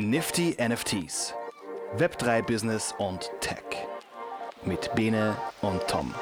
[0.00, 1.34] Nifty NFTs.
[1.98, 3.62] Web3 Business und Tech.
[4.64, 6.14] Mit Bene und Tom.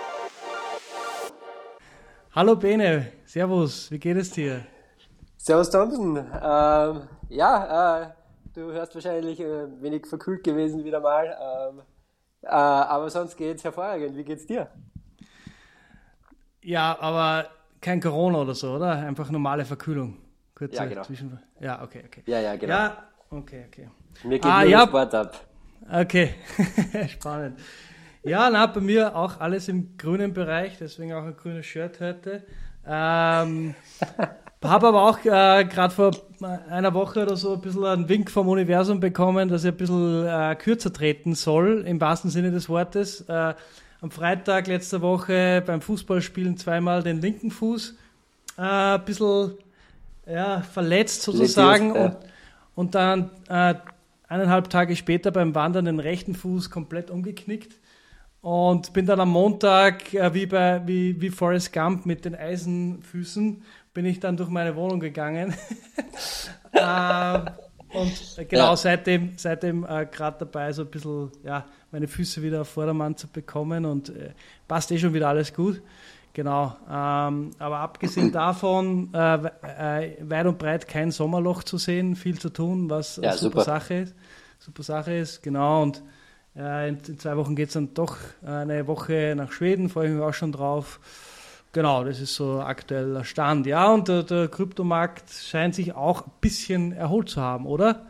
[2.35, 4.65] Hallo Bene, Servus, wie geht es dir?
[5.37, 6.17] Servus Thompson.
[6.17, 8.11] Ähm, ja, äh,
[8.53, 11.27] du hörst wahrscheinlich äh, wenig verkühlt gewesen wieder mal.
[11.71, 11.83] Ähm,
[12.43, 14.17] äh, aber sonst geht's hervorragend.
[14.17, 14.69] Wie geht's dir?
[16.63, 17.49] Ja, aber
[17.81, 18.91] kein Corona oder so, oder?
[18.91, 20.17] Einfach normale Verkühlung.
[20.57, 21.03] Kurze ja, genau.
[21.03, 22.25] Zwischen ja, okay, okay.
[22.27, 22.75] Ja, ja, genau.
[22.75, 23.89] Ja, okay, okay.
[24.25, 24.87] Mir geht ah, nur ja.
[24.87, 25.45] Sport ab.
[25.91, 26.35] Okay,
[27.09, 27.59] spannend.
[28.25, 32.43] Ja, na, bei mir auch alles im grünen Bereich, deswegen auch ein grünes Shirt heute.
[32.87, 33.75] Ähm,
[34.63, 36.11] habe aber auch äh, gerade vor
[36.69, 40.27] einer Woche oder so ein bisschen einen Wink vom Universum bekommen, dass ich ein bisschen
[40.27, 43.23] äh, kürzer treten soll, im wahrsten Sinne des Wortes.
[43.29, 43.55] Äh,
[44.01, 47.95] am Freitag letzter Woche beim Fußballspielen zweimal den linken Fuß
[48.57, 49.55] äh, ein bisschen
[50.27, 52.17] ja, verletzt sozusagen und,
[52.79, 53.75] und dann äh,
[54.29, 57.75] eineinhalb Tage später beim Wandern den rechten Fuß komplett umgeknickt
[58.41, 63.65] und bin dann am Montag äh, wie bei wie, wie Forrest Gump mit den Eisenfüßen
[63.95, 65.57] bin ich dann durch meine Wohnung gegangen
[66.73, 67.39] äh,
[67.95, 68.77] und genau ja.
[68.77, 73.27] seitdem seitdem äh, gerade dabei so ein bisschen ja meine Füße wieder auf Vordermann zu
[73.27, 74.35] bekommen und äh,
[74.69, 75.83] passt eh schon wieder alles gut
[76.39, 79.39] Genau, ähm, aber abgesehen davon, äh,
[80.05, 83.65] äh, weit und breit kein Sommerloch zu sehen, viel zu tun, was ja, super, super,
[83.65, 84.15] Sache ist.
[84.61, 85.83] Super Sache ist, genau.
[85.83, 86.01] Und
[86.55, 90.15] äh, in, in, zwei Wochen geht es dann doch eine Woche nach Schweden, freue ich
[90.15, 91.01] mich auch schon drauf.
[91.73, 93.67] Genau, das ist so aktueller Stand.
[93.67, 98.07] Ja, und der, der Kryptomarkt scheint sich auch ein bisschen erholt zu haben, oder?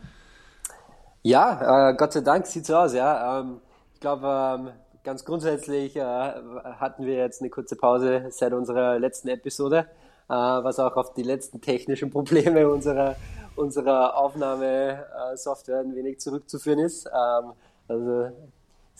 [1.23, 3.39] Ja, äh, Gott sei Dank sieht so aus, ja.
[3.39, 3.59] Ähm,
[3.95, 4.69] ich glaube, ähm,
[5.09, 9.87] ganz grundsätzlich äh, hatten wir jetzt eine kurze Pause seit unserer letzten Episode,
[10.29, 13.15] äh, was auch auf die letzten technischen Probleme unserer,
[13.55, 17.07] unserer Aufnahmesoftware ein wenig zurückzuführen ist.
[17.07, 17.53] Ähm,
[17.87, 18.29] also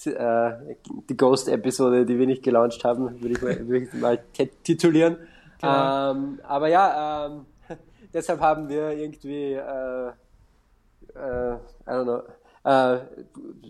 [0.10, 0.76] äh,
[1.08, 4.18] die Ghost-Episode, die wir nicht gelauncht haben, würde ich mal, würde ich mal
[4.64, 5.18] titulieren.
[5.62, 6.12] Genau.
[6.12, 7.46] Ähm, aber ja, ähm,
[8.16, 12.24] deshalb haben wir irgendwie, äh, äh, I don't know,
[12.64, 12.97] äh,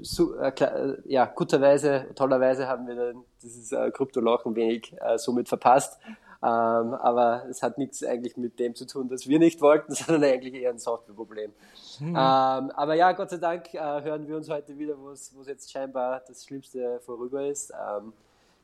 [0.01, 5.17] so, äh, äh, ja, guterweise, tollerweise haben wir dann dieses äh, Kryptoloch ein wenig äh,
[5.17, 5.99] somit verpasst.
[6.41, 10.31] Ähm, aber es hat nichts eigentlich mit dem zu tun, dass wir nicht wollten, sondern
[10.31, 11.51] eigentlich eher ein Softwareproblem.
[11.99, 12.07] Mhm.
[12.07, 15.71] Ähm, aber ja, Gott sei Dank äh, hören wir uns heute wieder, wo es jetzt
[15.71, 17.71] scheinbar das Schlimmste vorüber ist.
[17.71, 18.13] Ähm,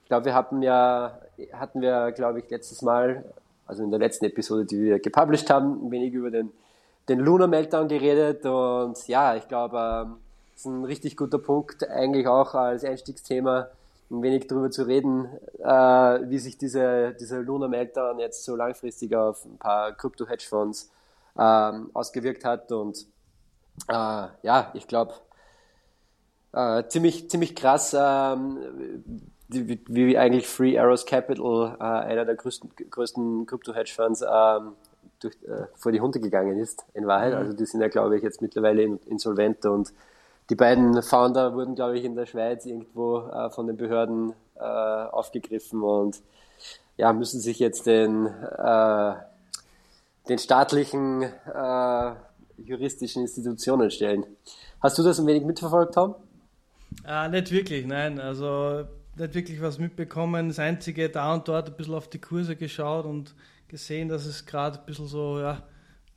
[0.04, 1.20] ich glaube, wir hatten ja,
[1.54, 3.26] hatten wir, glaube ich, letztes Mal,
[3.66, 6.52] also in der letzten Episode, die wir gepublished haben, ein wenig über den
[7.08, 10.18] den Lunar Meltdown geredet und ja, ich glaube, ähm,
[10.56, 13.68] ist ein richtig guter Punkt, eigentlich auch als Einstiegsthema
[14.12, 15.28] ein wenig darüber zu reden,
[15.60, 20.92] äh, wie sich diese, dieser Lunar Meltdown jetzt so langfristig auf ein paar Krypto-Hedgefonds
[21.38, 23.06] ähm, ausgewirkt hat und
[23.90, 25.14] äh, ja, ich glaube,
[26.54, 29.14] äh, ziemlich, ziemlich krass, ähm,
[29.50, 34.74] wie, wie, eigentlich Free Arrows Capital, äh, einer der größten, größten Krypto-Hedgefonds, ähm,
[35.26, 37.34] durch, äh, vor die Hunde gegangen ist, in Wahrheit.
[37.34, 37.40] Mhm.
[37.40, 39.92] Also die sind ja, glaube ich, jetzt mittlerweile insolvent und
[40.50, 44.62] die beiden Founder wurden, glaube ich, in der Schweiz irgendwo äh, von den Behörden äh,
[44.62, 46.22] aufgegriffen und
[46.98, 49.14] ja, müssen sich jetzt den, äh,
[50.30, 52.12] den staatlichen äh,
[52.58, 54.26] juristischen Institutionen stellen.
[54.82, 56.16] Hast du das ein wenig mitverfolgt, Tom?
[57.04, 58.20] Ah, nicht wirklich, nein.
[58.20, 58.86] Also
[59.18, 60.50] nicht wirklich was mitbekommen.
[60.50, 63.34] Das Einzige, da und dort ein bisschen auf die Kurse geschaut und
[63.68, 65.64] gesehen, dass es gerade ein bisschen so ja,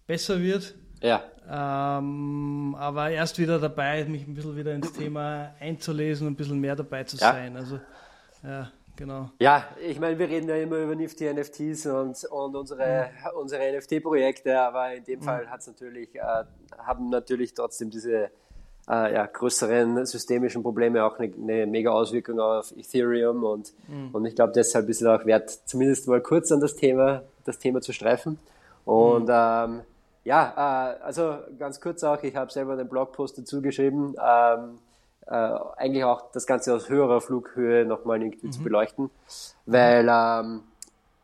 [0.07, 0.75] besser wird.
[1.01, 1.23] Ja.
[1.51, 6.61] Ähm, aber erst wieder dabei, mich ein bisschen wieder ins Thema einzulesen und ein bisschen
[6.61, 7.33] mehr dabei zu ja.
[7.33, 7.57] sein.
[7.57, 7.81] Also,
[8.43, 9.31] ja, genau.
[9.39, 13.41] Ja, ich meine, wir reden ja immer über Nifty NFTs und, und unsere, mhm.
[13.41, 15.25] unsere NFT-Projekte, aber in dem mhm.
[15.25, 16.45] Fall hat's natürlich, äh,
[16.79, 18.31] haben natürlich trotzdem diese
[18.89, 24.11] äh, ja, größeren systemischen Probleme auch eine, eine, mega Auswirkung auf Ethereum und, mhm.
[24.13, 27.59] und ich glaube, deshalb ist es auch wert, zumindest mal kurz an das Thema, das
[27.59, 28.39] Thema zu streifen.
[28.85, 29.33] Und mhm.
[29.35, 29.81] ähm,
[30.25, 34.79] ja, äh, also ganz kurz auch, ich habe selber einen Blogpost dazu geschrieben, ähm,
[35.27, 35.35] äh,
[35.77, 38.53] eigentlich auch das Ganze aus höherer Flughöhe nochmal irgendwie mhm.
[38.53, 39.11] zu beleuchten,
[39.67, 40.63] weil ähm,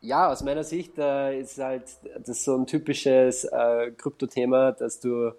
[0.00, 1.85] ja, aus meiner Sicht äh, ist halt
[2.27, 5.32] das so ein typisches äh, Krypto-Thema, dass du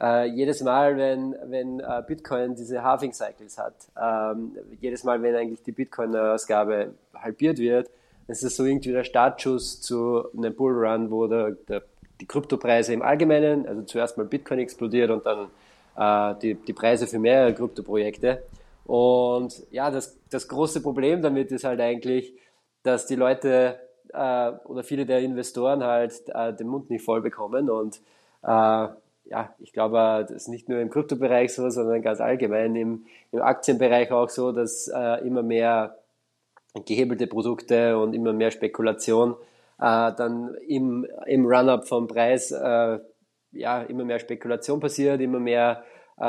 [0.00, 5.34] äh, jedes Mal, wenn, wenn äh, Bitcoin diese Halving Cycles hat, ähm, jedes Mal, wenn
[5.34, 7.88] eigentlich die Bitcoin-Ausgabe halbiert wird,
[8.28, 11.82] ist es so irgendwie der Startschuss zu einem Bullrun, wo der, der,
[12.20, 15.48] die Kryptopreise im Allgemeinen, also zuerst mal Bitcoin explodiert und dann
[15.96, 18.42] äh, die, die Preise für mehrere Kryptoprojekte.
[18.84, 22.34] Und ja, das, das große Problem damit ist halt eigentlich,
[22.82, 23.78] dass die Leute
[24.12, 28.00] äh, oder viele der Investoren halt äh, den Mund nicht voll bekommen und
[28.42, 28.88] äh,
[29.26, 33.40] ja, ich glaube, das ist nicht nur im Kryptobereich so, sondern ganz allgemein im, im
[33.40, 35.96] Aktienbereich auch so, dass äh, immer mehr
[36.86, 39.34] gehebelte Produkte und immer mehr Spekulation
[39.78, 42.98] äh, dann im, im Run-up vom Preis äh,
[43.52, 45.84] ja immer mehr Spekulation passiert, immer mehr
[46.18, 46.22] äh,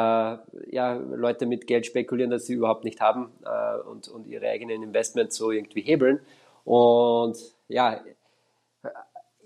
[0.72, 4.84] ja, Leute mit Geld spekulieren, das sie überhaupt nicht haben äh, und, und ihre eigenen
[4.84, 6.20] Investments so irgendwie hebeln.
[6.64, 7.38] Und
[7.68, 8.02] ja,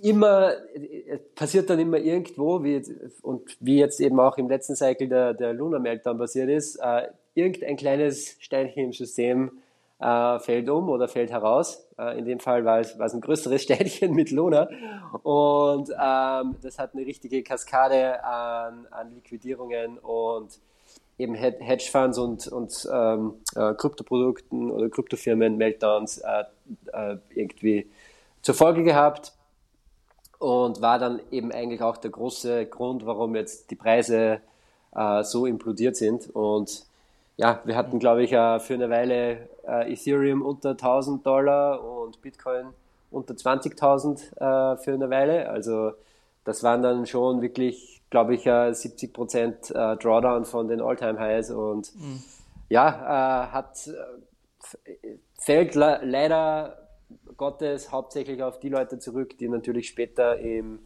[0.02, 0.54] immer
[1.36, 2.82] passiert dann immer irgendwo, wie
[3.22, 7.08] und wie jetzt eben auch im letzten Cycle der, der Luna Meltdown passiert ist, äh,
[7.36, 9.52] irgendein kleines Steinchen im System
[10.00, 11.88] äh, fällt um oder fällt heraus.
[11.98, 14.70] Äh, in dem Fall war es, war es ein größeres Steinchen mit Luna
[15.24, 20.60] und ähm, das hat eine richtige Kaskade an, an Liquidierungen und
[21.18, 26.44] eben Hedgefonds und, und ähm, äh, Kryptoprodukten oder Kryptofirmen Meltdowns äh,
[26.94, 27.90] äh, irgendwie
[28.42, 29.34] zur Folge gehabt
[30.40, 34.40] und war dann eben eigentlich auch der große Grund, warum jetzt die Preise
[34.96, 36.30] äh, so implodiert sind.
[36.34, 36.86] Und
[37.40, 42.74] ja, wir hatten, glaube ich, für eine Weile äh, Ethereum unter 1000 Dollar und Bitcoin
[43.12, 45.50] unter 20.000 äh, für eine Weile.
[45.50, 45.94] Also
[46.44, 51.96] das waren dann schon wirklich, glaube ich, 70 Prozent äh, Drawdown von den All-Time-Highs und
[51.96, 52.22] mhm.
[52.68, 53.90] ja, hat
[55.40, 56.90] fällt leider
[57.38, 60.80] Gottes hauptsächlich auf die Leute zurück, die natürlich später im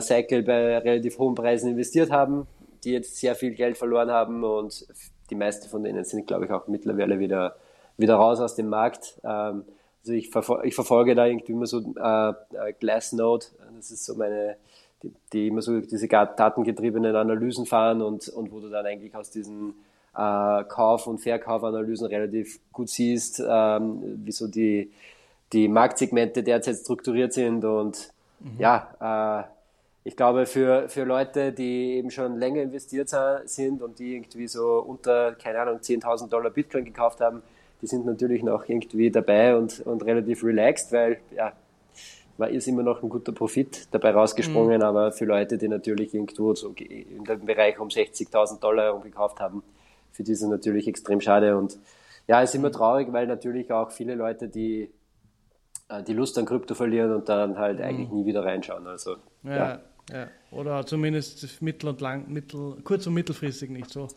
[0.00, 2.48] Cycle bei relativ hohen Preisen investiert haben,
[2.82, 4.86] die jetzt sehr viel Geld verloren haben und
[5.30, 7.56] die meisten von denen sind, glaube ich, auch mittlerweile wieder,
[7.96, 9.20] wieder raus aus dem Markt.
[9.24, 9.64] Ähm,
[10.02, 14.14] also ich, verfol ich, verfolge da irgendwie immer so äh, äh Glassnode, das ist so
[14.14, 14.56] meine,
[15.02, 19.30] die, die, immer so diese datengetriebenen Analysen fahren und, und wo du dann eigentlich aus
[19.30, 19.74] diesen
[20.14, 24.92] äh, Kauf- und Verkaufanalysen relativ gut siehst, ähm, wie so die,
[25.52, 28.10] die Marktsegmente derzeit strukturiert sind und
[28.40, 28.58] mhm.
[28.58, 29.44] ja, äh,
[30.06, 33.10] ich glaube, für, für Leute, die eben schon länger investiert
[33.46, 37.42] sind und die irgendwie so unter, keine Ahnung, 10.000 Dollar Bitcoin gekauft haben,
[37.80, 41.54] die sind natürlich noch irgendwie dabei und, und relativ relaxed, weil ja,
[42.36, 44.84] war ist immer noch ein guter Profit dabei rausgesprungen, mhm.
[44.84, 49.62] aber für Leute, die natürlich irgendwo so in dem Bereich um 60.000 Dollar gekauft haben,
[50.12, 51.78] für die ist es natürlich extrem schade und
[52.26, 52.72] ja, ist immer mhm.
[52.72, 54.90] traurig, weil natürlich auch viele Leute, die
[55.88, 57.84] äh, die Lust an Krypto verlieren und dann halt mhm.
[57.84, 58.86] eigentlich nie wieder reinschauen.
[58.86, 59.80] Also, ja, ja.
[60.10, 60.28] Ja.
[60.50, 64.08] Oder zumindest mittel- und lang, mittel, kurz- und mittelfristig nicht so.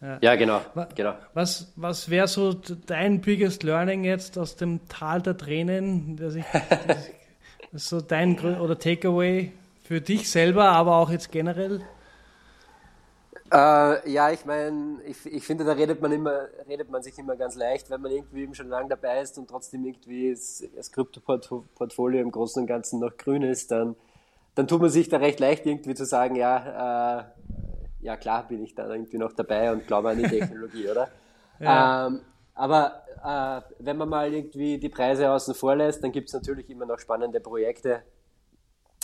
[0.00, 0.60] Ja, ja genau,
[0.94, 1.14] genau.
[1.34, 6.16] Was, was wäre so dein biggest learning jetzt aus dem Tal der Tränen?
[6.16, 6.44] Dass ich,
[7.72, 9.52] das so dein oder Takeaway
[9.82, 11.82] für dich selber, aber auch jetzt generell?
[13.52, 17.36] Äh, ja, ich meine, ich, ich finde, da redet man immer, redet man sich immer
[17.36, 20.90] ganz leicht, wenn man irgendwie eben schon lange dabei ist und trotzdem irgendwie das, das
[20.90, 23.96] Krypto-Portfolio im Großen und Ganzen noch grün ist, dann,
[24.54, 27.24] dann tut man sich da recht leicht irgendwie zu sagen, ja, äh,
[28.00, 31.08] ja klar bin ich da irgendwie noch dabei und glaube an die Technologie, oder?
[31.58, 32.06] Ja.
[32.06, 32.20] Ähm,
[32.54, 36.70] aber äh, wenn man mal irgendwie die Preise außen vor lässt, dann gibt es natürlich
[36.70, 38.02] immer noch spannende Projekte,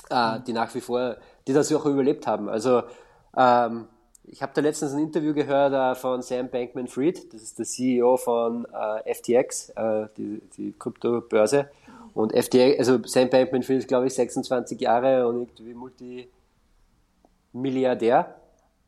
[0.08, 1.16] äh, die nach wie vor,
[1.46, 2.48] die das auch überlebt haben.
[2.48, 2.82] Also
[3.36, 3.88] ähm,
[4.24, 8.16] ich habe da letztens ein Interview gehört äh, von Sam Bankman-Fried, das ist der CEO
[8.16, 11.70] von äh, FTX, äh, die, die Kryptobörse.
[12.14, 16.28] Und FTX, also Sam Bankman-Fried ist, glaube ich, 26 Jahre und irgendwie
[17.52, 18.34] Multimilliardär.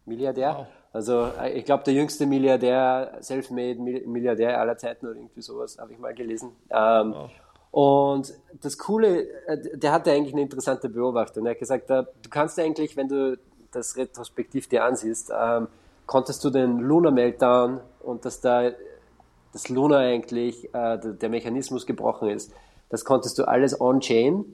[0.04, 0.56] Milliardär.
[0.58, 0.66] Wow.
[0.92, 5.92] Also äh, ich glaube, der jüngste Milliardär, self-made Milliardär aller Zeiten oder irgendwie sowas, habe
[5.92, 6.52] ich mal gelesen.
[6.70, 7.30] Ähm, wow.
[7.70, 11.46] Und das Coole, äh, der hatte eigentlich eine interessante Beobachtung.
[11.46, 13.38] Er hat gesagt, du kannst eigentlich, wenn du
[13.70, 15.68] das retrospektiv dir ansiehst, ähm,
[16.06, 18.70] konntest du den Luna Meltdown und dass da
[19.52, 22.52] das Luna eigentlich äh, der, Mechanismus gebrochen ist,
[22.92, 24.44] das konntest du alles on-chain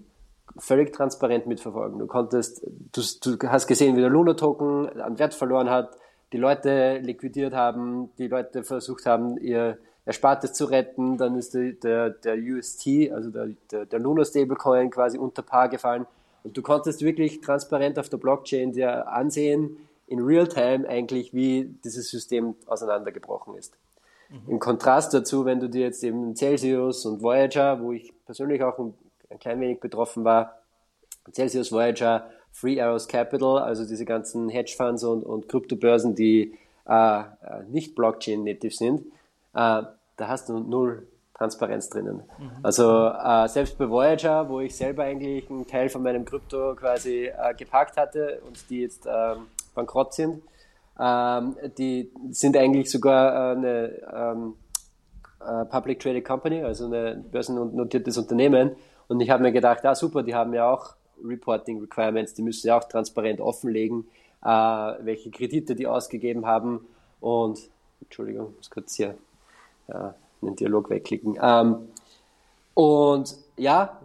[0.56, 1.98] völlig transparent mitverfolgen.
[1.98, 3.02] Du konntest, du,
[3.36, 5.96] du hast gesehen, wie der Luna-Token an Wert verloren hat,
[6.32, 11.72] die Leute liquidiert haben, die Leute versucht haben, ihr Erspartes zu retten, dann ist der,
[11.72, 16.06] der, der UST, also der, der, der Luna Stablecoin quasi unter Paar gefallen
[16.44, 22.08] und du konntest wirklich transparent auf der Blockchain dir ansehen, in Realtime eigentlich, wie dieses
[22.08, 23.76] System auseinandergebrochen ist.
[24.28, 24.52] Mhm.
[24.52, 28.78] Im Kontrast dazu, wenn du dir jetzt eben Celsius und Voyager, wo ich persönlich auch
[28.78, 28.94] ein,
[29.30, 30.56] ein klein wenig betroffen war,
[31.32, 37.24] Celsius, Voyager, Free Arrows Capital, also diese ganzen Hedgefonds und, und Kryptobörsen, die äh, äh
[37.68, 39.00] nicht Blockchain-native sind,
[39.54, 39.82] äh,
[40.16, 41.06] da hast du null
[41.38, 42.24] Transparenz drinnen.
[42.38, 42.50] Mhm.
[42.62, 47.26] Also äh, selbst bei Voyager, wo ich selber eigentlich einen Teil von meinem Krypto quasi
[47.26, 50.42] äh, geparkt hatte und die jetzt ähm, bankrott sind,
[50.98, 54.54] ähm, die sind eigentlich sogar äh, eine ähm,
[55.40, 58.72] äh, Public Traded Company, also ein börsennotiertes Unternehmen.
[59.06, 62.66] Und ich habe mir gedacht, ah super, die haben ja auch Reporting Requirements, die müssen
[62.68, 64.06] ja auch transparent offenlegen,
[64.44, 66.80] äh, welche Kredite die ausgegeben haben
[67.20, 67.58] und,
[68.00, 69.14] Entschuldigung, muss kurz hier
[69.88, 71.38] ja, einen Dialog wegklicken.
[71.40, 71.88] Ähm,
[72.74, 73.98] und ja,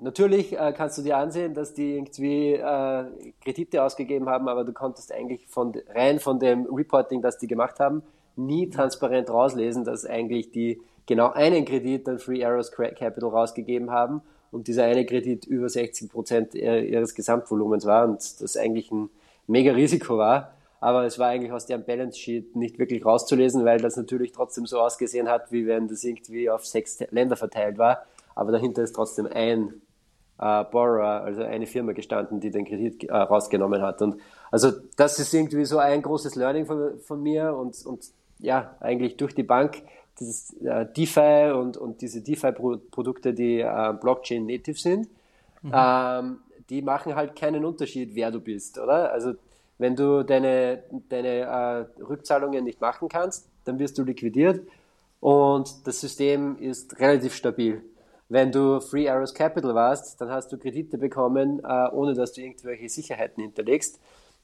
[0.00, 3.04] natürlich äh, kannst du dir ansehen, dass die irgendwie äh,
[3.42, 7.80] Kredite ausgegeben haben, aber du konntest eigentlich von, rein von dem Reporting, das die gemacht
[7.80, 8.02] haben,
[8.36, 14.22] nie transparent rauslesen, dass eigentlich die genau einen Kredit an Free Arrows Capital rausgegeben haben
[14.50, 19.10] und dieser eine Kredit über 60 Prozent ihres Gesamtvolumens war und das eigentlich ein
[19.46, 20.54] mega Risiko war.
[20.80, 24.64] Aber es war eigentlich aus deren Balance Sheet nicht wirklich rauszulesen, weil das natürlich trotzdem
[24.64, 28.06] so ausgesehen hat, wie wenn das irgendwie auf sechs Länder verteilt war.
[28.34, 29.82] Aber dahinter ist trotzdem ein
[30.40, 34.00] äh, Borrower, also eine Firma gestanden, die den Kredit äh, rausgenommen hat.
[34.02, 34.16] Und
[34.50, 38.04] also das ist irgendwie so ein großes Learning von, von mir und, und
[38.38, 39.82] ja, eigentlich durch die Bank
[40.18, 45.08] dieses äh, DeFi und, und diese DeFi-Produkte, die äh, Blockchain-native sind,
[45.62, 45.72] mhm.
[45.74, 46.38] ähm,
[46.70, 49.12] die machen halt keinen Unterschied, wer du bist, oder?
[49.12, 49.34] Also
[49.78, 54.66] wenn du deine, deine äh, Rückzahlungen nicht machen kannst, dann wirst du liquidiert
[55.20, 57.82] und das System ist relativ stabil.
[58.30, 62.40] Wenn du Free Arrows Capital warst, dann hast du Kredite bekommen, äh, ohne dass du
[62.40, 64.00] irgendwelche Sicherheiten hinterlegst.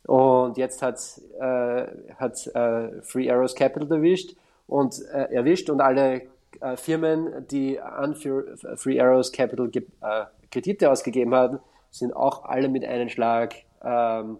[0.06, 1.00] Und jetzt hat
[1.40, 4.34] äh, äh, Free Arrows Capital erwischt
[4.66, 6.22] und äh, erwischt und alle
[6.60, 11.60] äh, Firmen, die an Free Arrows Capital äh, Kredite ausgegeben haben,
[11.92, 14.38] sind auch alle mit einem Schlag ähm,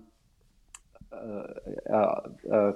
[1.85, 2.73] äh,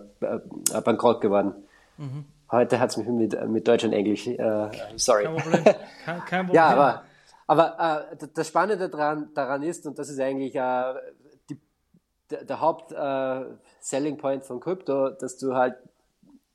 [0.85, 1.53] bankrott geworden.
[1.99, 2.27] Mhm.
[2.51, 4.27] Heute hat es mich mit, mit Deutsch und Englisch.
[4.27, 5.25] Äh, sorry.
[5.25, 5.65] Kein Problem.
[5.65, 6.55] Kein, kein Problem.
[6.55, 7.05] ja, aber,
[7.47, 10.95] aber äh, das Spannende daran, daran ist, und das ist eigentlich äh,
[11.49, 11.61] die,
[12.31, 15.77] der, der Haupt-Selling äh, Point von Krypto, dass du halt,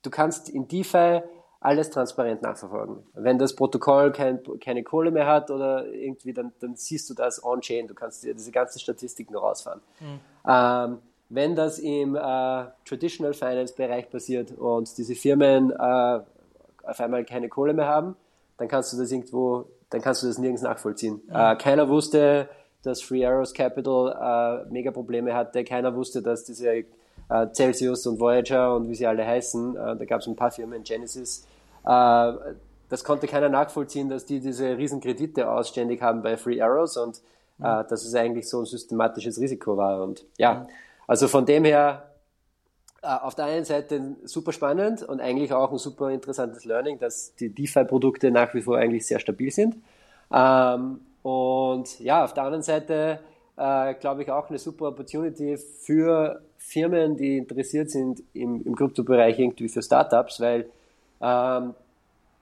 [0.02, 1.22] du kannst in DeFi
[1.60, 3.04] alles transparent nachverfolgen.
[3.14, 7.42] Wenn das Protokoll kein, keine Kohle mehr hat oder irgendwie, dann, dann siehst du das
[7.42, 7.88] on-chain.
[7.88, 9.80] Du kannst dir diese ganzen Statistiken rausfahren.
[9.98, 10.20] Mhm.
[10.46, 10.98] Ähm,
[11.28, 12.20] wenn das im äh,
[12.84, 16.20] Traditional Finance Bereich passiert und diese Firmen äh,
[16.82, 18.16] auf einmal keine Kohle mehr haben,
[18.58, 21.20] dann kannst du das irgendwo, dann kannst du das nirgends nachvollziehen.
[21.28, 21.52] Ja.
[21.52, 22.48] Äh, keiner wusste,
[22.82, 25.64] dass Free Arrows Capital äh, mega Probleme hatte.
[25.64, 26.84] Keiner wusste, dass diese äh,
[27.52, 30.82] Celsius und Voyager und wie sie alle heißen, äh, da gab es ein paar Firmen,
[30.82, 31.46] Genesis,
[32.88, 37.18] das konnte keiner nachvollziehen, dass die diese riesen Kredite ausständig haben bei Free Arrows und
[37.58, 40.02] äh, dass es eigentlich so ein systematisches Risiko war.
[40.02, 40.66] Und ja, mhm.
[41.06, 42.10] Also von dem her
[43.02, 47.34] äh, auf der einen Seite super spannend und eigentlich auch ein super interessantes Learning, dass
[47.36, 49.76] die DeFi-Produkte nach wie vor eigentlich sehr stabil sind.
[50.32, 53.20] Ähm, und ja, auf der anderen Seite
[53.56, 59.38] äh, glaube ich auch eine super Opportunity für Firmen, die interessiert sind im, im Kryptobereich
[59.38, 60.68] irgendwie für Startups, weil
[61.20, 61.74] ähm,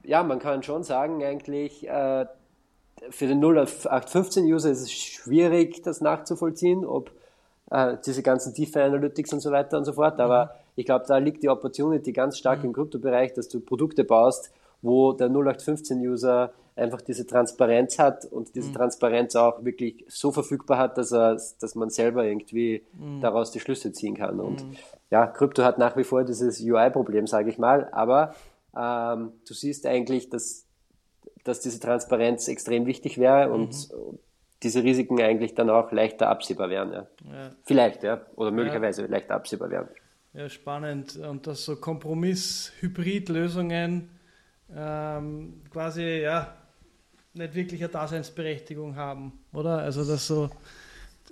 [0.05, 2.27] ja, man kann schon sagen, eigentlich äh,
[3.11, 7.11] für den 0815-User ist es schwierig, das nachzuvollziehen, ob
[7.71, 10.21] äh, diese ganzen DeFi Analytics und so weiter und so fort.
[10.21, 10.51] Aber mhm.
[10.77, 12.67] ich glaube, da liegt die Opportunity ganz stark mhm.
[12.67, 14.51] im Kryptobereich, dass du Produkte baust,
[14.83, 18.75] wo der 0815-User einfach diese Transparenz hat und diese mhm.
[18.75, 23.21] Transparenz auch wirklich so verfügbar hat, dass er, dass man selber irgendwie mhm.
[23.21, 24.41] daraus die Schlüsse ziehen kann.
[24.41, 24.77] Und mhm.
[25.11, 28.35] ja, Krypto hat nach wie vor dieses UI-Problem, sage ich mal, aber
[28.77, 30.67] ähm, du siehst eigentlich, dass,
[31.45, 34.19] dass diese Transparenz extrem wichtig wäre und mhm
[34.65, 36.93] diese Risiken eigentlich dann auch leichter absehbar wären.
[36.93, 37.07] Ja.
[37.31, 37.53] ja.
[37.63, 38.23] Vielleicht, ja.
[38.35, 39.09] Oder möglicherweise ja.
[39.09, 39.87] leichter absehbar wären.
[40.33, 41.15] Ja, spannend.
[41.17, 44.09] Und dass so Kompromiss-Hybrid-Lösungen
[44.75, 46.57] ähm, quasi ja
[47.35, 49.79] nicht wirklich eine Daseinsberechtigung haben, oder?
[49.79, 50.51] Also das so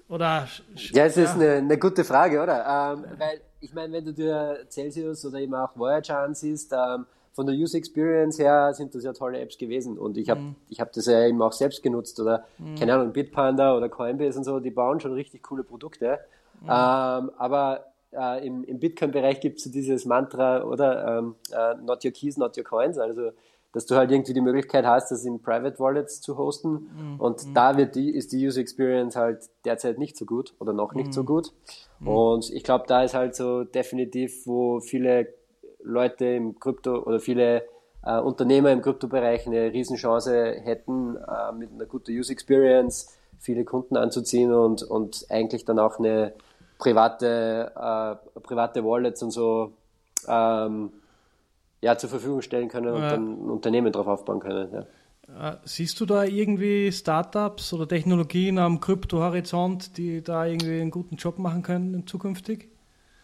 [0.09, 0.47] oder
[0.93, 1.35] ja, es ist ja.
[1.35, 2.95] eine, eine, gute Frage, oder?
[2.95, 7.47] Ähm, weil ich meine, wenn du dir Celsius oder eben auch Voyager ansiehst, ähm, von
[7.47, 10.57] der User Experience her sind das ja tolle Apps gewesen und ich habe mhm.
[10.69, 12.75] ich habe das ja eben auch selbst genutzt oder mhm.
[12.77, 16.19] keine Ahnung Bitpanda oder Coinbase und so, die bauen schon richtig coole Produkte.
[16.61, 16.69] Mhm.
[16.69, 22.05] Ähm, aber äh, im, im Bitcoin-Bereich gibt es so dieses Mantra oder ähm, äh, Not
[22.05, 23.31] your keys, not your coins, also
[23.73, 26.91] dass du halt irgendwie die Möglichkeit hast, das in Private Wallets zu hosten.
[26.95, 27.21] Mhm.
[27.21, 27.55] Und mhm.
[27.55, 31.15] da wird die, ist die User Experience halt derzeit nicht so gut oder noch nicht
[31.15, 31.27] so mhm.
[31.27, 31.53] gut.
[32.05, 35.33] Und ich glaube, da ist halt so definitiv, wo viele
[35.85, 37.65] Leute im Krypto oder viele
[38.05, 43.97] äh, Unternehmer im Kryptobereich eine Riesenchance hätten, äh, mit einer guten User Experience viele Kunden
[43.97, 46.33] anzuziehen und, und eigentlich dann auch eine
[46.79, 49.73] private, äh, private Wallets und so
[50.29, 50.93] ähm,
[51.81, 53.11] ja, zur Verfügung stellen können und ja.
[53.11, 54.69] dann ein Unternehmen darauf aufbauen können.
[54.73, 55.51] Ja.
[55.51, 61.17] Äh, siehst du da irgendwie Startups oder Technologien am Krypto-Horizont, die da irgendwie einen guten
[61.17, 62.72] Job machen können zukünftig?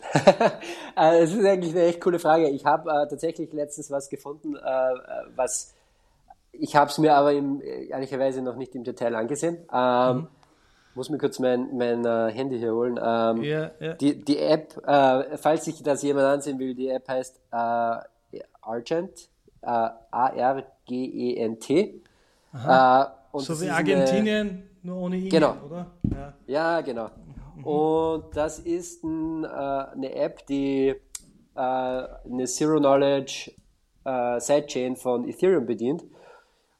[0.96, 2.48] Äh, es ist eigentlich eine echt coole Frage.
[2.48, 4.94] Ich habe äh, tatsächlich letztens was gefunden, äh, äh
[5.36, 5.72] was
[6.52, 9.58] ich habe es mir aber im, ehrlicherweise noch nicht im Detail angesehen.
[9.72, 10.26] Ähm, mhm.
[10.94, 12.98] muss mir kurz mein, mein uh, Handy hier holen.
[13.00, 13.94] Ähm, ja, ja.
[13.94, 17.96] Die, die App, äh, falls sich das jemand ansehen will, die App heißt äh,
[18.60, 19.28] Argent,
[19.62, 22.02] äh, A-R-G-E-N-T.
[22.54, 25.54] Äh, so wie Argentinien, eine, nur ohne I, genau.
[25.64, 25.86] oder?
[26.10, 27.10] Ja, ja genau.
[27.58, 27.64] Mhm.
[27.64, 30.94] Und das ist ein, äh, eine App, die
[31.54, 33.52] äh, eine Zero-Knowledge
[34.04, 36.04] äh, Sidechain von Ethereum bedient.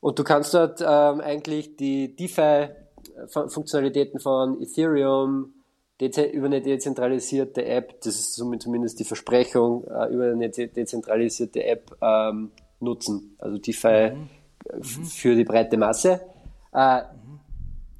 [0.01, 5.53] Und du kannst dort ähm, eigentlich die DeFi-Funktionalitäten von Ethereum
[6.01, 12.53] über eine dezentralisierte App, das ist zumindest die Versprechung, äh, über eine dezentralisierte App ähm,
[12.79, 13.35] nutzen.
[13.39, 14.29] Also DeFi mhm.
[15.05, 16.21] für die breite Masse.
[16.73, 17.28] Äh, mhm.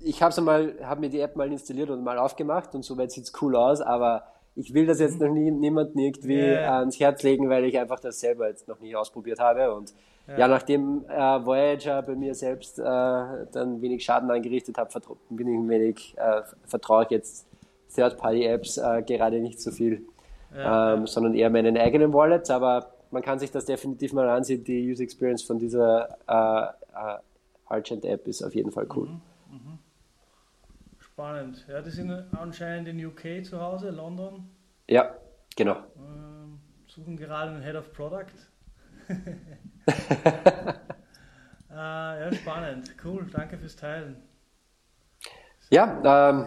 [0.01, 3.25] Ich habe mal, habe mir die App mal installiert und mal aufgemacht und soweit sieht
[3.25, 4.25] es cool aus, aber
[4.59, 5.27] ich will das jetzt mhm.
[5.27, 6.81] noch nie, niemandem irgendwie yeah.
[6.81, 9.73] ans Herz legen, weil ich einfach das selber jetzt noch nie ausprobiert habe.
[9.73, 9.95] Und
[10.27, 14.93] ja, ja nachdem äh, Voyager bei mir selbst äh, dann wenig Schaden angerichtet hat,
[15.31, 17.47] bin ich ein wenig, äh, vertraue ich jetzt
[17.95, 20.03] Third-Party-Apps äh, gerade nicht so viel,
[20.55, 22.51] ja, ähm, sondern eher meinen eigenen Wallets.
[22.51, 24.65] Aber man kann sich das definitiv mal ansehen.
[24.65, 26.63] Die User Experience von dieser äh,
[26.95, 27.19] äh,
[27.67, 29.09] Argent-App ist auf jeden Fall cool.
[29.09, 29.21] Mhm.
[31.19, 31.67] Spannend.
[31.67, 34.49] Ja, die sind anscheinend in UK zu Hause, London.
[34.87, 35.17] Ja,
[35.57, 35.79] genau.
[35.97, 38.27] Ähm, suchen gerade einen Head of Product.
[39.09, 39.15] äh,
[41.75, 42.95] ja, spannend.
[43.05, 44.23] Cool, danke fürs Teilen.
[45.71, 46.47] Ja, ähm,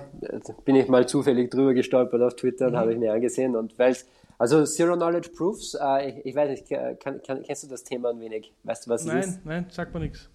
[0.63, 2.77] bin ich mal zufällig drüber gestolpert auf Twitter und mhm.
[2.77, 3.57] habe ich mir angesehen.
[3.57, 3.97] Und weil
[4.37, 6.69] also Zero Knowledge Proofs, äh, ich, ich, weiß nicht,
[7.01, 8.53] kann, kann, kennst du das Thema ein wenig?
[8.63, 9.45] Weißt du, was nein, es ist?
[9.45, 10.29] Nein, nein, sagt mir nichts.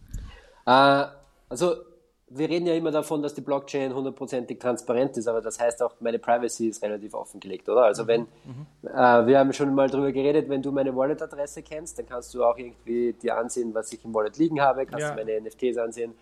[0.67, 1.07] Äh,
[1.49, 1.96] also
[2.29, 5.95] wir reden ja immer davon, dass die Blockchain hundertprozentig transparent ist, aber das heißt auch,
[6.01, 7.85] meine Privacy ist relativ offengelegt, oder?
[7.85, 8.09] Also mhm.
[8.09, 8.67] wenn, mhm.
[8.83, 12.43] Äh, wir haben schon mal darüber geredet, wenn du meine Wallet-Adresse kennst, dann kannst du
[12.43, 15.15] auch irgendwie dir ansehen, was ich im Wallet liegen habe, kannst ja.
[15.15, 16.15] du meine NFTs ansehen.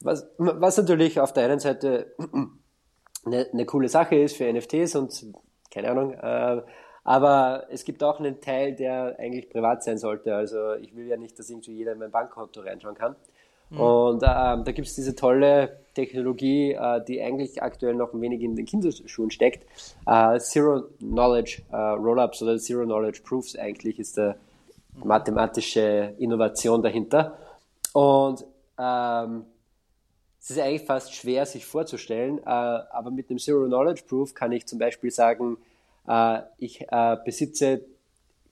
[0.00, 2.14] Was, was natürlich auf der einen Seite
[3.24, 5.26] eine, eine coole Sache ist für NFTs und
[5.70, 6.62] keine Ahnung, äh,
[7.04, 10.34] aber es gibt auch einen Teil, der eigentlich privat sein sollte.
[10.34, 13.14] Also ich will ja nicht, dass irgendwie jeder in mein Bankkonto reinschauen kann.
[13.70, 13.80] Mhm.
[13.80, 18.42] Und ähm, da gibt es diese tolle Technologie, äh, die eigentlich aktuell noch ein wenig
[18.42, 19.66] in den Kinderschuhen steckt.
[20.06, 24.36] Äh, Zero Knowledge äh, Rollups oder Zero Knowledge Proofs eigentlich ist der
[25.04, 27.38] mathematische Innovation dahinter.
[27.92, 28.44] Und
[28.78, 29.44] ähm,
[30.40, 34.52] es ist eigentlich fast schwer, sich vorzustellen, äh, aber mit dem Zero Knowledge Proof kann
[34.52, 35.56] ich zum Beispiel sagen,
[36.06, 37.80] äh, ich äh, besitze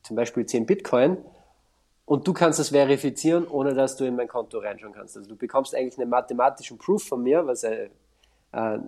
[0.02, 1.18] zum Beispiel 10 Bitcoin
[2.06, 5.16] und du kannst das verifizieren, ohne dass du in mein Konto reinschauen kannst.
[5.16, 7.88] Also du bekommst eigentlich einen mathematischen Proof von mir, was äh,
[8.52, 8.78] äh,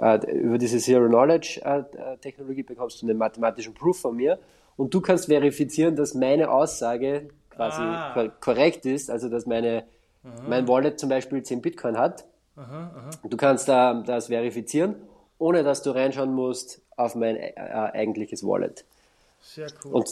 [0.00, 4.38] äh über diese Zero Knowledge äh, Technologie bekommst du einen mathematischen Proof von mir
[4.76, 8.28] und du kannst verifizieren, dass meine Aussage quasi ah.
[8.40, 9.84] korrekt ist, also dass meine,
[10.48, 12.24] mein Wallet zum Beispiel 10 Bitcoin hat.
[12.56, 13.10] Aha, aha.
[13.28, 14.94] Du kannst äh, das verifizieren,
[15.38, 18.84] ohne dass du reinschauen musst auf mein äh, eigentliches Wallet.
[19.40, 19.92] Sehr cool.
[19.92, 20.08] Und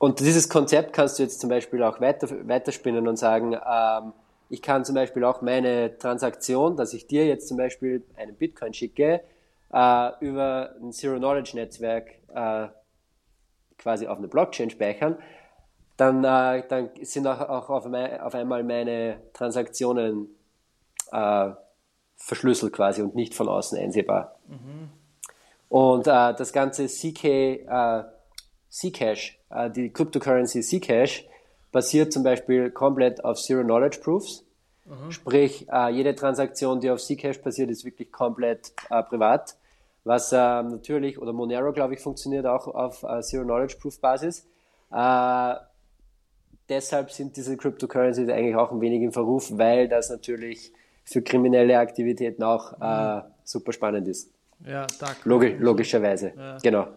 [0.00, 4.14] und dieses Konzept kannst du jetzt zum Beispiel auch weiter, weiterspinnen und sagen, ähm,
[4.48, 8.72] ich kann zum Beispiel auch meine Transaktion, dass ich dir jetzt zum Beispiel einen Bitcoin
[8.72, 9.20] schicke,
[9.70, 12.68] äh, über ein Zero-Knowledge-Netzwerk äh,
[13.76, 15.18] quasi auf eine Blockchain speichern,
[15.98, 20.28] dann, äh, dann sind auch, auch auf, mein, auf, einmal meine Transaktionen
[21.12, 21.50] äh,
[22.16, 24.36] verschlüsselt quasi und nicht von außen einsehbar.
[24.48, 24.88] Mhm.
[25.68, 28.04] Und äh, das ganze CK, äh,
[28.70, 31.26] Zcash äh, die Cryptocurrency Zcash
[31.72, 34.44] basiert zum Beispiel komplett auf Zero Knowledge Proofs.
[34.86, 35.10] Mhm.
[35.10, 39.56] Sprich, äh, jede Transaktion, die auf Zcash basiert, ist wirklich komplett äh, privat.
[40.04, 44.46] Was ähm, natürlich, oder Monero, glaube ich, funktioniert auch auf Zero Knowledge Proof Basis.
[46.70, 50.72] deshalb sind diese Cryptocurrencies eigentlich auch ein wenig im Verruf, weil das natürlich
[51.04, 53.30] für kriminelle Aktivitäten auch mhm.
[53.44, 54.32] super spannend ist.
[54.64, 54.86] Ja,
[55.24, 56.32] Logi logischerweise.
[56.34, 56.56] Ja.
[56.62, 56.88] Genau.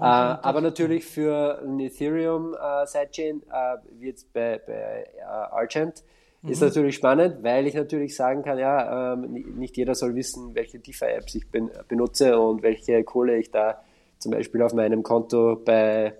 [0.00, 6.02] Äh, aber natürlich für ein Ethereum äh, Sidechain, äh, wie jetzt bei, bei äh, Argent,
[6.40, 6.50] mhm.
[6.50, 10.78] ist natürlich spannend, weil ich natürlich sagen kann, ja, ähm, nicht jeder soll wissen, welche
[10.78, 13.82] DeFi-Apps ich ben, benutze und welche Kohle ich da
[14.18, 16.14] zum Beispiel auf meinem Konto bei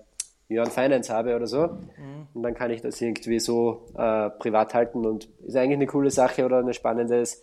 [0.47, 1.67] Yuan Finance habe oder so.
[1.67, 2.27] Mhm.
[2.35, 6.11] Und dann kann ich das irgendwie so äh, privat halten und ist eigentlich eine coole
[6.11, 7.41] Sache oder ein spannendes,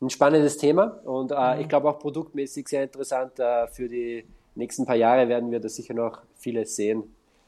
[0.00, 1.00] ein spannendes Thema.
[1.04, 1.60] Und äh, mhm.
[1.62, 4.24] ich glaube auch produktmäßig sehr interessant äh, für die
[4.54, 7.04] nächsten paar Jahre werden wir da sicher noch vieles sehen.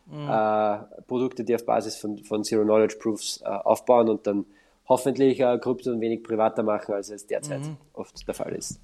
[0.06, 0.28] Mhm.
[0.28, 4.44] Äh, Produkte, die auf Basis von, von Zero Knowledge Proofs äh, aufbauen und dann
[4.88, 7.76] hoffentlich äh, Krypto ein wenig privater machen, als es derzeit mhm.
[7.92, 8.80] oft der Fall ist.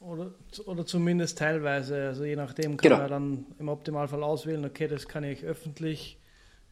[0.00, 0.32] Oder,
[0.66, 2.06] oder zumindest teilweise.
[2.08, 3.00] Also je nachdem kann genau.
[3.02, 6.18] man dann im Optimalfall auswählen, okay, das kann ich öffentlich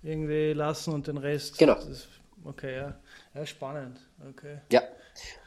[0.03, 1.59] irgendwie lassen und den Rest.
[1.59, 1.75] Genau.
[1.75, 2.09] Das,
[2.45, 3.01] okay, ja.
[3.35, 3.47] Ja.
[3.47, 4.01] Spannend.
[4.31, 4.59] Okay.
[4.73, 4.83] Ja.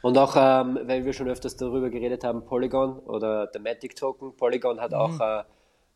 [0.02, 4.36] Und auch, ähm, weil wir schon öfters darüber geredet haben, Polygon oder der Matic Token.
[4.36, 4.97] Polygon hat mhm.
[4.97, 5.43] auch äh,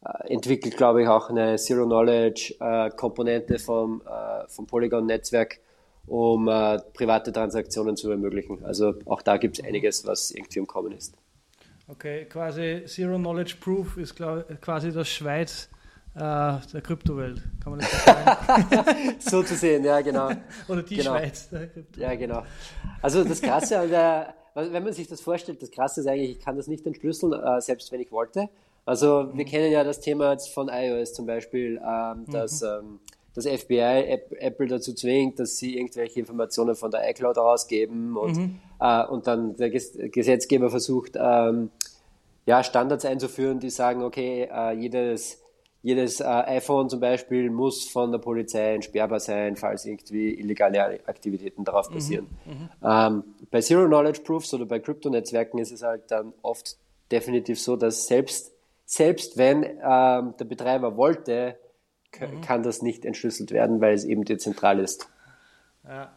[0.03, 5.59] äh, entwickelt, glaube ich, auch eine Zero-Knowledge-Komponente äh, vom, äh, vom Polygon-Netzwerk,
[6.07, 8.65] um äh, private Transaktionen zu ermöglichen.
[8.65, 11.15] Also auch da gibt es einiges, was irgendwie umkommen ist.
[11.87, 15.69] Okay, quasi Zero-Knowledge Proof ist quasi das Schweiz
[16.15, 19.15] der Kryptowelt, kann man das so sagen?
[19.19, 20.29] so zu sehen, ja, genau.
[20.67, 21.11] Oder die genau.
[21.11, 21.97] Schweiz der Kryptowelt.
[21.97, 22.43] Ja, genau.
[23.01, 26.39] Also das Krasse an der, wenn man sich das vorstellt, das Krasse ist eigentlich, ich
[26.39, 28.49] kann das nicht entschlüsseln, äh, selbst wenn ich wollte.
[28.85, 29.37] Also mhm.
[29.37, 32.31] wir kennen ja das Thema jetzt von iOS zum Beispiel, ähm, mhm.
[32.31, 32.99] dass ähm,
[33.33, 38.59] das FBI Apple dazu zwingt, dass sie irgendwelche Informationen von der iCloud rausgeben und, mhm.
[38.79, 41.69] äh, und dann der Gesetzgeber versucht, ähm,
[42.45, 45.40] ja, Standards einzuführen, die sagen, okay, äh, jedes
[45.83, 51.63] jedes äh, iPhone zum Beispiel muss von der Polizei entsperrbar sein, falls irgendwie illegale Aktivitäten
[51.63, 52.27] darauf mhm, passieren.
[52.45, 56.77] Mhm, ähm, bei Zero Knowledge Proofs oder bei Kryptonetzwerken ist es halt dann oft
[57.11, 58.51] definitiv so, dass selbst,
[58.85, 61.57] selbst wenn ähm, der Betreiber wollte,
[62.19, 62.41] mhm.
[62.41, 65.09] kann das nicht entschlüsselt werden, weil es eben dezentral ist.
[65.83, 66.11] Ja.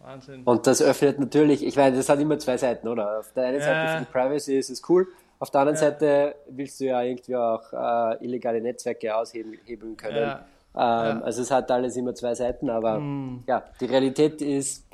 [0.00, 0.42] Wahnsinn.
[0.44, 3.18] Und das öffnet natürlich, ich meine, das hat immer zwei Seiten, oder?
[3.18, 3.64] Auf der einen ja.
[3.64, 5.08] Seite für die Privacy ist es cool,
[5.38, 5.80] auf der anderen ja.
[5.80, 10.16] Seite willst du ja irgendwie auch äh, illegale Netzwerke aushebeln können.
[10.16, 10.46] Ja.
[10.74, 11.20] Ähm, ja.
[11.22, 13.44] Also es hat alles immer zwei Seiten, aber mhm.
[13.46, 14.86] ja, die Realität ist,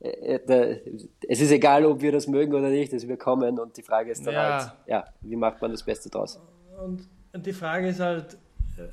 [0.00, 0.80] äh, äh
[1.28, 4.10] es ist egal, ob wir das mögen oder nicht, dass wir kommen und die Frage
[4.10, 6.40] ist dann halt, ja, wie macht man das Beste draus?
[6.78, 8.36] Und die Frage ist halt,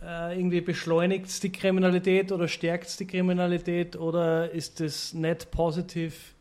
[0.04, 5.50] äh, irgendwie beschleunigt es die Kriminalität oder stärkt es die Kriminalität oder ist es net
[5.52, 6.36] positiv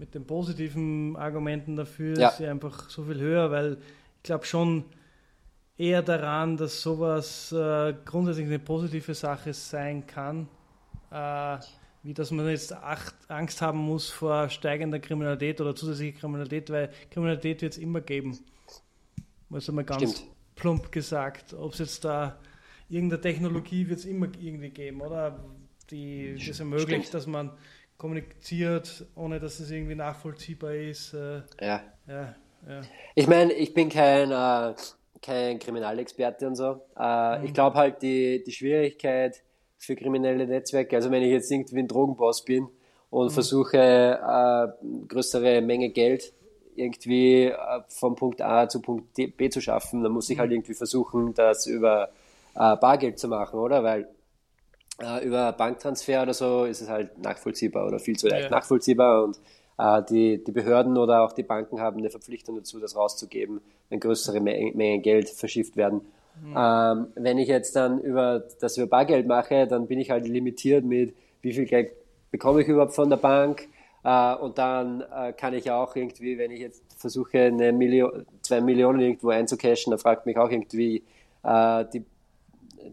[0.00, 2.28] mit den positiven Argumenten dafür ja.
[2.30, 3.76] ist sie einfach so viel höher, weil
[4.16, 4.84] ich glaube schon
[5.76, 10.48] eher daran, dass sowas äh, grundsätzlich eine positive Sache sein kann,
[11.10, 11.58] äh,
[12.02, 16.90] wie dass man jetzt Acht, Angst haben muss vor steigender Kriminalität oder zusätzlicher Kriminalität, weil
[17.10, 18.38] Kriminalität wird es immer geben.
[19.50, 20.30] Also mal ganz Stimmt.
[20.56, 21.52] plump gesagt.
[21.52, 22.38] Ob es jetzt da
[22.88, 25.44] irgendeine Technologie wird es immer irgendwie geben, oder?
[25.90, 27.14] Die das ermöglicht, Stimmt.
[27.14, 27.50] dass man
[28.00, 31.12] kommuniziert, ohne dass es irgendwie nachvollziehbar ist.
[31.12, 31.82] Äh, ja.
[32.08, 32.34] ja.
[32.66, 32.80] ja,
[33.14, 34.74] Ich meine, ich bin kein, äh,
[35.20, 36.80] kein Kriminalexperte und so.
[36.98, 37.44] Äh, mhm.
[37.44, 39.42] Ich glaube halt, die, die Schwierigkeit
[39.76, 42.68] für kriminelle Netzwerke, also wenn ich jetzt irgendwie ein Drogenboss bin
[43.10, 43.30] und mhm.
[43.30, 44.68] versuche, äh,
[45.06, 46.32] größere Menge Geld
[46.76, 47.56] irgendwie äh,
[47.88, 50.56] vom Punkt A zu Punkt B zu schaffen, dann muss ich halt mhm.
[50.56, 52.08] irgendwie versuchen, das über
[52.54, 53.84] äh, Bargeld zu machen, oder?
[53.84, 54.08] Weil
[55.02, 58.56] äh, über Banktransfer oder so ist es halt nachvollziehbar oder viel zu leicht ja.
[58.56, 59.38] nachvollziehbar und
[59.78, 64.00] äh, die, die Behörden oder auch die Banken haben eine Verpflichtung dazu, das rauszugeben, wenn
[64.00, 66.02] größere Mengen Geld verschifft werden.
[66.42, 66.54] Mhm.
[66.56, 70.84] Ähm, wenn ich jetzt dann über das über Bargeld mache, dann bin ich halt limitiert
[70.84, 71.92] mit, wie viel Geld
[72.30, 73.68] bekomme ich überhaupt von der Bank.
[74.04, 78.60] Äh, und dann äh, kann ich auch irgendwie, wenn ich jetzt versuche, eine Million, zwei
[78.60, 81.02] Millionen irgendwo einzucashen, dann fragt mich auch irgendwie
[81.42, 82.04] äh, die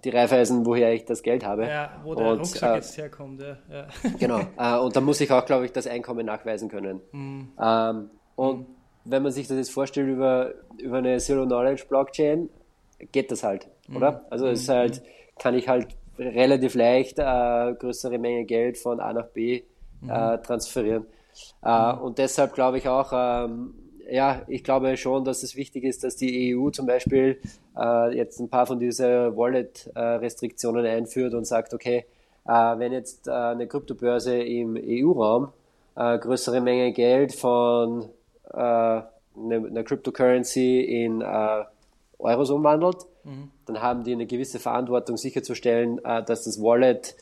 [0.03, 1.67] die Reifeisen, woher ich das Geld habe.
[1.67, 3.41] Ja, wo der und, Rucksack äh, jetzt herkommt.
[3.41, 3.57] Ja.
[3.71, 3.87] ja.
[4.19, 4.41] Genau.
[4.57, 7.01] Äh, und da muss ich auch, glaube ich, das Einkommen nachweisen können.
[7.11, 7.49] Mhm.
[7.59, 8.65] Ähm, und mhm.
[9.05, 12.49] wenn man sich das jetzt vorstellt über, über eine Zero-Knowledge-Blockchain,
[13.11, 13.97] geht das halt, mhm.
[13.97, 14.25] oder?
[14.29, 15.01] Also es ist halt,
[15.37, 19.63] kann ich halt relativ leicht äh, größere Menge Geld von A nach B
[20.01, 20.09] mhm.
[20.09, 21.05] äh, transferieren.
[21.63, 21.99] Äh, mhm.
[21.99, 23.75] und deshalb glaube ich auch, ähm,
[24.09, 27.39] ja, ich glaube schon, dass es wichtig ist, dass die EU zum Beispiel
[27.77, 32.05] äh, jetzt ein paar von diesen Wallet-Restriktionen einführt und sagt, okay,
[32.45, 35.51] äh, wenn jetzt äh, eine Kryptobörse im EU-Raum
[35.97, 38.09] äh, größere Menge Geld von
[38.53, 41.63] äh, einer eine Cryptocurrency in äh,
[42.19, 43.51] Euros umwandelt, mhm.
[43.65, 47.15] dann haben die eine gewisse Verantwortung sicherzustellen, dass das Wallet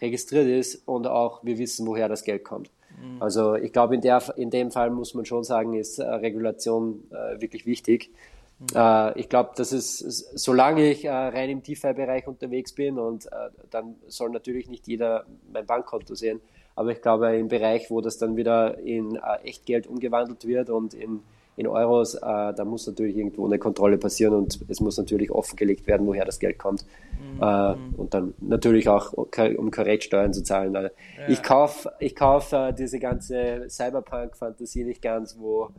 [0.00, 2.70] registriert ist und auch wir wissen, woher das Geld kommt.
[3.00, 3.22] Mhm.
[3.22, 4.02] Also ich glaube, in,
[4.36, 8.10] in dem Fall muss man schon sagen, ist äh, Regulation äh, wirklich wichtig.
[8.58, 8.66] Mhm.
[8.74, 13.50] Äh, ich glaube, dass es, solange ich äh, rein im DeFi-Bereich unterwegs bin und äh,
[13.70, 16.40] dann soll natürlich nicht jeder mein Bankkonto sehen,
[16.74, 20.94] aber ich glaube, im Bereich, wo das dann wieder in äh, Echtgeld umgewandelt wird und
[20.94, 21.20] in
[21.58, 25.88] in Euros, äh, da muss natürlich irgendwo eine Kontrolle passieren und es muss natürlich offengelegt
[25.88, 26.84] werden, woher das Geld kommt.
[27.20, 27.42] Mhm.
[27.42, 30.72] Äh, und dann natürlich auch, um korrekt Steuern zu zahlen.
[30.72, 30.88] Ja.
[31.26, 35.70] Ich kaufe ich kauf, äh, diese ganze Cyberpunk-Fantasie nicht ganz, wo,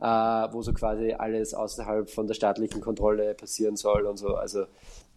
[0.00, 4.34] äh, wo so quasi alles außerhalb von der staatlichen Kontrolle passieren soll und so.
[4.34, 4.66] Also äh,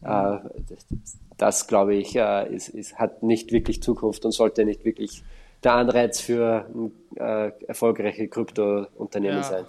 [0.01, 5.23] das, das glaube ich, äh, ist, ist, hat nicht wirklich Zukunft und sollte nicht wirklich
[5.61, 6.69] der Anreiz für
[7.15, 9.43] erfolgreiche Krypto-Unternehmen ja.
[9.43, 9.65] sein.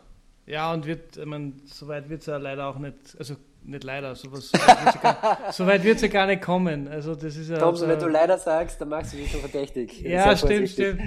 [0.47, 4.15] Ja, und wird, ich meine, soweit wird es ja leider auch nicht, also nicht leider,
[4.15, 4.53] sowas,
[5.51, 6.87] so weit wird es ja, gar nicht kommen.
[6.87, 10.01] Also das ist ja, Thompson, wenn du leider sagst, dann machst du dich schon verdächtig.
[10.03, 11.03] Ja, stimmt, stimmt.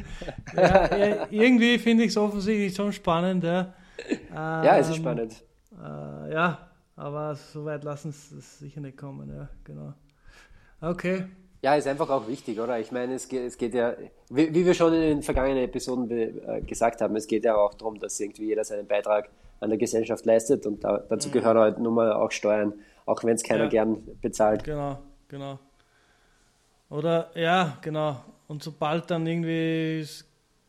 [0.54, 3.45] Ja, ja, irgendwie finde ich es offensichtlich schon spannend.
[3.45, 3.73] Ja,
[4.34, 5.43] ja es ist ähm, spannend.
[5.82, 9.30] Äh, ja, aber so weit lassen es sicher nicht kommen.
[9.34, 9.93] Ja, genau.
[10.82, 11.25] Okay.
[11.62, 12.80] Ja, ist einfach auch wichtig, oder?
[12.80, 13.93] Ich meine, es geht, es geht ja,
[14.30, 17.74] wie, wie wir schon in den vergangenen Episoden äh, gesagt haben, es geht ja auch
[17.74, 21.34] darum, dass irgendwie jeder seinen Beitrag an der Gesellschaft leistet und da, dazu mhm.
[21.34, 22.74] gehören halt nun mal auch Steuern,
[23.06, 23.69] auch wenn es keiner ja.
[23.69, 24.63] gern bezahlt.
[24.63, 25.60] Genau, genau.
[26.89, 28.24] Oder ja, genau.
[28.48, 30.08] Und sobald dann irgendwie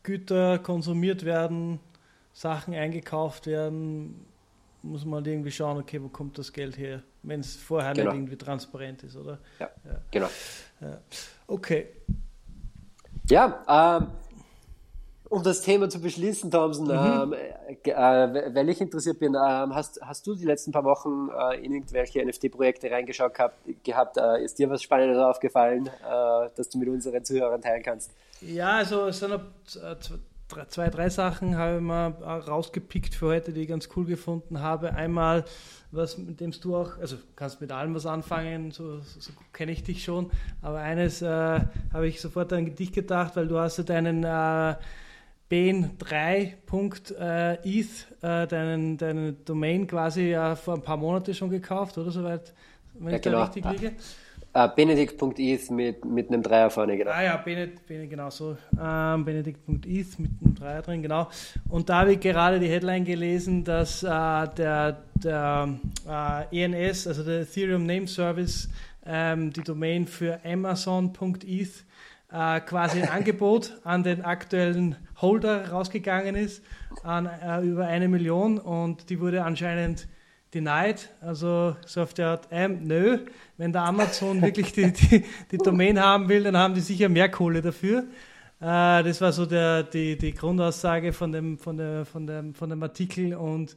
[0.03, 1.79] Güter konsumiert werden,
[2.33, 4.25] Sachen eingekauft werden,
[4.83, 8.11] muss man halt irgendwie schauen, okay, wo kommt das Geld her, wenn es vorher genau.
[8.11, 9.39] nicht irgendwie transparent ist, oder?
[9.59, 10.01] Ja, ja.
[10.09, 10.29] genau.
[10.79, 10.97] Ja.
[11.47, 11.87] Okay.
[13.29, 14.07] Ja, ähm,
[15.31, 17.33] um das Thema zu beschließen, Thompson, mhm.
[17.33, 17.33] ähm,
[17.85, 21.73] äh, weil ich interessiert bin, ähm, hast, hast du die letzten paar Wochen äh, in
[21.73, 23.55] irgendwelche NFT-Projekte reingeschaut gehabt?
[23.83, 28.11] gehabt äh, ist dir was Spannendes aufgefallen, äh, das du mit unseren Zuhörern teilen kannst?
[28.41, 29.39] Ja, also es sind
[30.67, 34.93] zwei, drei Sachen habe ich mal rausgepickt für heute, die ich ganz cool gefunden habe.
[34.93, 35.45] Einmal,
[35.91, 39.71] was mit dem du auch, also kannst mit allem was anfangen, so, so, so kenne
[39.71, 41.59] ich dich schon, aber eines äh,
[41.93, 44.75] habe ich sofort an dich gedacht, weil du hast ja deinen äh,
[45.51, 52.53] BN3.eth, äh, deinen, deinen Domain quasi äh, vor ein paar Monaten schon gekauft, oder soweit,
[52.93, 53.39] wenn ja, ich genau.
[53.39, 53.91] da richtig liege.
[54.53, 57.11] Uh, Benedikt.eth mit, mit einem Dreier vorne, genau.
[57.11, 58.57] Ah ja, Benedikt, genau so.
[58.77, 61.29] Ähm, Benedikt.eth mit einem Dreier drin, genau.
[61.69, 65.79] Und da habe ich gerade die Headline gelesen, dass äh, der, der
[66.51, 68.67] äh, ENS, also der Ethereum Name Service,
[69.05, 71.85] ähm, die Domain für Amazon.eth
[72.33, 76.61] äh, quasi ein Angebot an den aktuellen Holder rausgegangen ist,
[77.03, 80.09] an äh, über eine Million und die wurde anscheinend
[80.53, 83.19] denied, also so auf der Art, ähm, nö,
[83.57, 87.29] wenn der Amazon wirklich die, die, die Domain haben will, dann haben die sicher mehr
[87.29, 88.05] Kohle dafür.
[88.59, 92.69] Äh, das war so der, die, die Grundaussage von dem, von, der, von, dem, von
[92.69, 93.33] dem Artikel.
[93.33, 93.71] Und,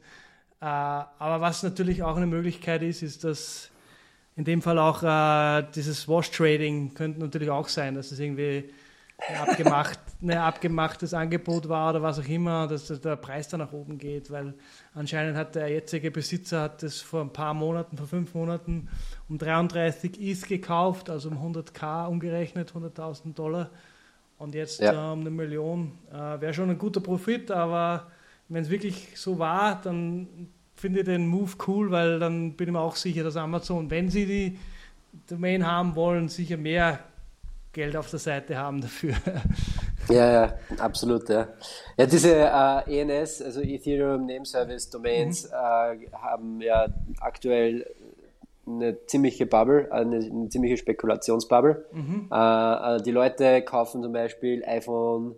[0.61, 3.71] äh, aber was natürlich auch eine Möglichkeit ist, ist, dass
[4.35, 8.65] in dem Fall auch äh, dieses Wash-Trading könnte natürlich auch sein, dass es irgendwie
[9.17, 13.71] ein, abgemacht, ein abgemachtes Angebot war oder was auch immer, dass der Preis dann nach
[13.71, 14.53] oben geht, weil
[14.93, 18.89] anscheinend hat der jetzige Besitzer hat das vor ein paar Monaten, vor fünf Monaten
[19.29, 23.69] um 33 ETH gekauft, also um 100k umgerechnet, 100.000 Dollar
[24.37, 24.91] und jetzt ja.
[24.91, 25.93] äh, um eine Million.
[26.11, 28.07] Äh, Wäre schon ein guter Profit, aber
[28.49, 32.73] wenn es wirklich so war, dann finde ich den Move cool, weil dann bin ich
[32.73, 34.59] mir auch sicher, dass Amazon, wenn sie die
[35.27, 36.99] Domain haben wollen, sicher mehr
[37.75, 39.13] Geld auf der Seite haben dafür.
[40.07, 41.47] Ja, ja, absolut, ja.
[41.97, 45.49] Ja, diese äh, ENS, also Ethereum Name Service Domains, mhm.
[45.51, 46.85] äh, haben ja
[47.19, 47.89] aktuell
[48.67, 51.85] eine ziemliche Bubble, eine, eine ziemliche Spekulationsbubble.
[51.91, 52.29] Mhm.
[52.31, 55.33] Äh, äh die Leute kaufen zum Beispiel iPhone,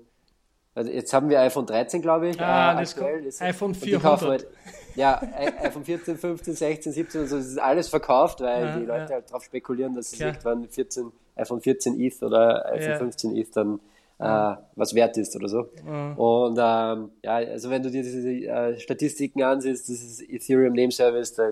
[0.75, 2.41] also jetzt haben wir iPhone 13, glaube ich.
[2.41, 3.23] Ah, äh, aktuell.
[3.23, 4.21] Das iPhone 400.
[4.21, 4.47] Halt,
[4.95, 5.21] ja,
[5.61, 9.03] iPhone 14, 15, 16, 17 und so, das ist alles verkauft, weil ja, die Leute
[9.03, 9.09] ja.
[9.11, 12.97] halt darauf spekulieren, dass es irgendwann 14 iPhone 14 ETH oder iPhone ja.
[12.97, 13.79] 15 ETH dann
[14.19, 15.69] äh, was wert ist oder so.
[15.85, 16.13] Ja.
[16.13, 20.91] Und ähm, ja, also wenn du dir diese äh, Statistiken ansiehst, das ist Ethereum Name
[20.91, 21.51] Service, da,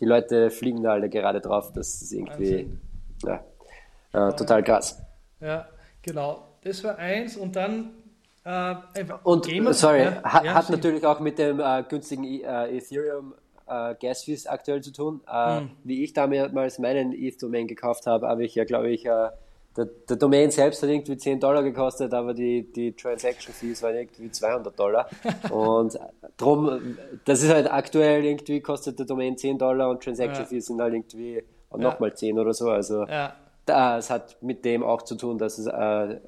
[0.00, 2.70] die Leute fliegen da alle gerade drauf, das ist irgendwie
[3.24, 3.44] ja,
[4.12, 4.98] äh, total krass.
[5.40, 5.68] Ja,
[6.02, 6.46] genau.
[6.62, 7.90] Das war eins und dann
[8.44, 8.74] äh,
[9.22, 13.34] und Gamer, sorry, ja, hat, ja, hat natürlich auch mit dem äh, günstigen äh, Ethereum
[13.70, 15.20] äh, Gas Fees aktuell zu tun.
[15.30, 15.70] Äh, mhm.
[15.84, 19.28] Wie ich damals meinen ETH-Domain gekauft habe, habe ich ja, glaube ich, äh,
[19.76, 23.94] der, der, Domain selbst hat irgendwie 10 Dollar gekostet, aber die, die Transaction Fees waren
[23.94, 25.08] irgendwie 200 Dollar.
[25.50, 25.98] und
[26.36, 30.48] drum, das ist halt aktuell irgendwie kostet der Domain 10 Dollar und Transaction ja.
[30.48, 31.42] Fees sind halt irgendwie
[31.76, 32.68] nochmal 10 oder so.
[32.68, 33.34] Also ja.
[33.64, 36.20] das hat mit dem auch zu tun, dass es äh,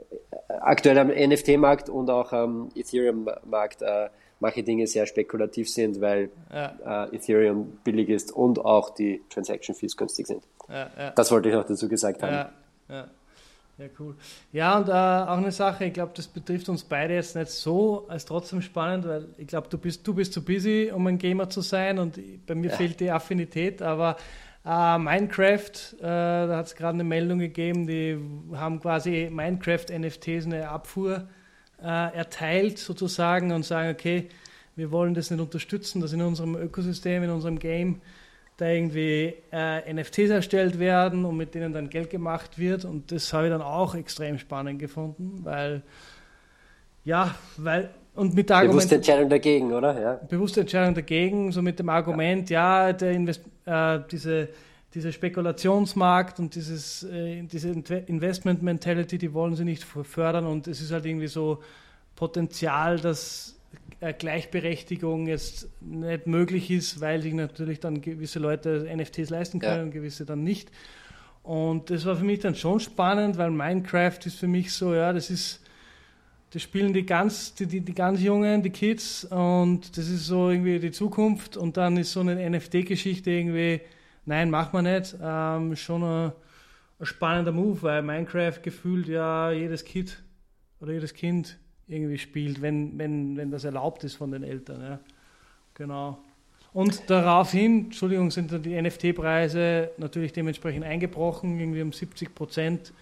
[0.61, 4.09] aktuell am NFT-Markt und auch am Ethereum-Markt äh,
[4.43, 7.07] manche Dinge sehr spekulativ sind, weil ja.
[7.07, 10.43] äh, Ethereum billig ist und auch die Transaction Fees günstig sind.
[10.69, 11.11] Ja, ja.
[11.13, 12.51] Das wollte ich noch dazu gesagt haben.
[12.89, 13.09] Ja,
[13.79, 13.87] ja.
[13.99, 14.15] cool.
[14.53, 18.05] Ja, und äh, auch eine Sache, ich glaube, das betrifft uns beide jetzt nicht so,
[18.09, 21.49] als trotzdem spannend, weil ich glaube, du bist, du bist zu busy, um ein Gamer
[21.49, 24.17] zu sein und bei mir fehlt die Affinität, aber
[24.65, 28.17] Uh, Minecraft, uh, da hat es gerade eine Meldung gegeben, die
[28.55, 31.27] haben quasi Minecraft-NFTs eine Abfuhr
[31.83, 34.29] äh, erteilt sozusagen und sagen, okay,
[34.77, 38.01] wir wollen das nicht unterstützen, dass in unserem Ökosystem, in unserem Game
[38.57, 42.85] da irgendwie äh, NFTs erstellt werden und mit denen dann Geld gemacht wird.
[42.85, 45.83] Und das habe ich dann auch extrem spannend gefunden, weil
[47.05, 50.01] ja, weil und mit der Argument, Bewusste Entscheidung dagegen, oder?
[50.01, 50.21] Ja.
[50.29, 54.51] Bewusste Entscheidung dagegen, so mit dem Argument, ja, ja der Invest, äh, diese,
[54.95, 60.93] dieser Spekulationsmarkt und dieses, äh, diese Investment-Mentality, die wollen sie nicht fördern und es ist
[60.93, 61.63] halt irgendwie so
[62.15, 63.59] Potenzial, dass
[64.01, 69.77] äh, Gleichberechtigung jetzt nicht möglich ist, weil sich natürlich dann gewisse Leute NFTs leisten können
[69.77, 69.83] ja.
[69.85, 70.71] und gewisse dann nicht.
[71.43, 75.13] Und das war für mich dann schon spannend, weil Minecraft ist für mich so, ja,
[75.13, 75.63] das ist
[76.53, 80.51] das spielen die ganz, die, die, die ganz Jungen, die Kids und das ist so
[80.51, 83.81] irgendwie die Zukunft und dann ist so eine NFT-Geschichte irgendwie,
[84.25, 86.33] nein, macht man nicht, ähm, schon ein,
[87.01, 90.23] ein, spannender Move, weil Minecraft gefühlt ja jedes Kid
[90.81, 91.59] oder jedes Kind
[91.89, 95.01] irgendwie spielt, wenn, wenn, wenn das erlaubt ist von den Eltern, ja.
[95.75, 96.19] Genau.
[96.73, 102.93] Und daraufhin, Entschuldigung, sind dann die NFT-Preise natürlich dementsprechend eingebrochen, irgendwie um 70 Prozent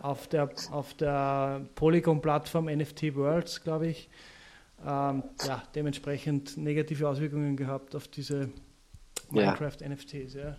[0.00, 4.08] auf der, auf der Polygon-Plattform NFT Worlds, glaube ich,
[4.86, 8.50] ähm, ja, dementsprechend negative Auswirkungen gehabt auf diese
[9.30, 10.34] Minecraft-NFTs.
[10.34, 10.56] Ja.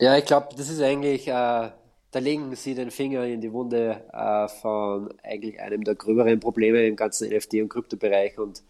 [0.00, 4.02] Ja, ich glaube, das ist eigentlich, äh, da legen sie den Finger in die Wunde
[4.12, 8.62] äh, von eigentlich einem der gröberen Probleme im ganzen NFT- und Kryptobereich und,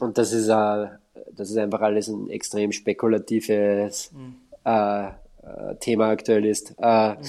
[0.00, 0.88] und das ist, äh,
[1.32, 4.36] das ist einfach alles ein extrem spekulatives mhm.
[4.64, 6.74] Äh, äh, Thema aktuell ist.
[6.78, 7.22] Äh, mhm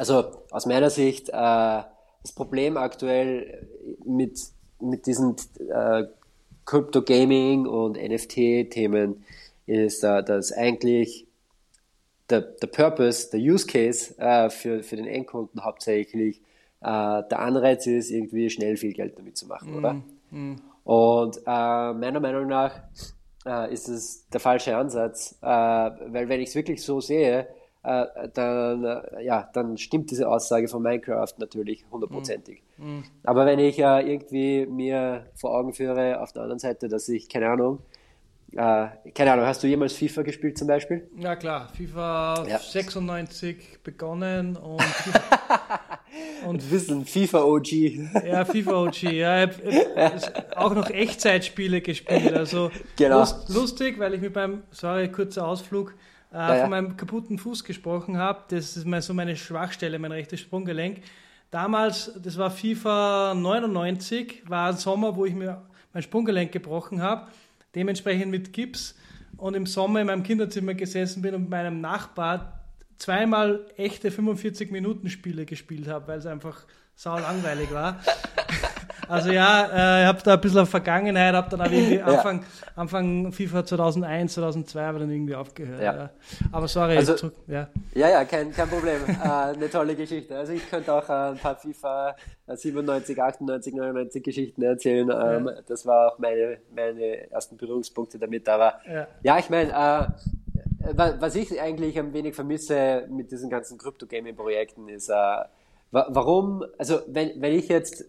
[0.00, 3.66] also aus meiner Sicht, äh, das Problem aktuell
[4.04, 4.40] mit,
[4.80, 6.04] mit diesen äh,
[6.64, 9.24] Crypto Gaming und NFT-Themen
[9.66, 11.26] ist, dass eigentlich
[12.30, 16.40] der, der Purpose, der Use Case äh, für, für den Endkunden hauptsächlich
[16.80, 19.92] äh, der Anreiz ist, irgendwie schnell viel Geld damit zu machen, mm, oder?
[20.30, 20.56] Mm.
[20.84, 22.80] Und äh, meiner Meinung nach
[23.46, 27.48] äh, ist es der falsche Ansatz, äh, weil wenn ich es wirklich so sehe,
[27.82, 32.62] äh, dann, ja, dann stimmt diese Aussage von Minecraft natürlich hundertprozentig.
[32.76, 33.04] Mhm.
[33.24, 37.48] Aber wenn ich irgendwie mir vor Augen führe, auf der anderen Seite, dass ich, keine
[37.48, 37.80] Ahnung,
[38.52, 41.08] äh, keine Ahnung, hast du jemals FIFA gespielt zum Beispiel?
[41.16, 42.58] Ja klar, FIFA ja.
[42.58, 44.82] 96 begonnen und
[46.46, 47.72] und bisschen FIFA OG.
[48.26, 53.20] Ja, FIFA OG, ja, ich, ich, auch noch Echtzeitspiele gespielt, also genau.
[53.20, 55.94] lust, lustig, weil ich mit meinem, sorry, kurzer Ausflug,
[56.32, 56.60] äh, ja, ja.
[56.62, 58.44] von meinem kaputten Fuß gesprochen habe.
[58.48, 61.02] Das ist mal so meine Schwachstelle, mein rechtes Sprunggelenk.
[61.50, 67.28] Damals, das war FIFA 99, war ein Sommer, wo ich mir mein Sprunggelenk gebrochen habe,
[67.74, 68.94] dementsprechend mit Gips
[69.36, 72.60] und im Sommer in meinem Kinderzimmer gesessen bin und mit meinem Nachbar
[72.98, 78.00] zweimal echte 45 Minuten Spiele gespielt habe, weil es einfach sau langweilig war.
[79.10, 82.44] Also ja, äh, ich habe da ein bisschen Vergangenheit, habe dann auch irgendwie Anfang.
[82.76, 85.82] Anfang FIFA 2001, 2002 aber dann irgendwie aufgehört.
[85.82, 85.94] Ja.
[85.94, 86.10] Ja.
[86.52, 87.68] Aber sorry, also, zurück, ja.
[87.94, 89.00] Ja, ja, kein, kein Problem.
[89.08, 90.36] äh, eine tolle Geschichte.
[90.36, 92.14] Also ich könnte auch äh, ein paar FIFA
[92.46, 95.10] 97, 98, 99 Geschichten erzählen.
[95.10, 98.48] Ähm, das war auch meine, meine ersten Berührungspunkte damit.
[98.48, 98.80] Aber
[99.22, 100.06] ja, ich meine, äh,
[100.94, 105.14] was ich eigentlich ein wenig vermisse mit diesen ganzen Crypto-Gaming-Projekten ist, äh,
[105.92, 108.04] Warum, also wenn, wenn ich jetzt,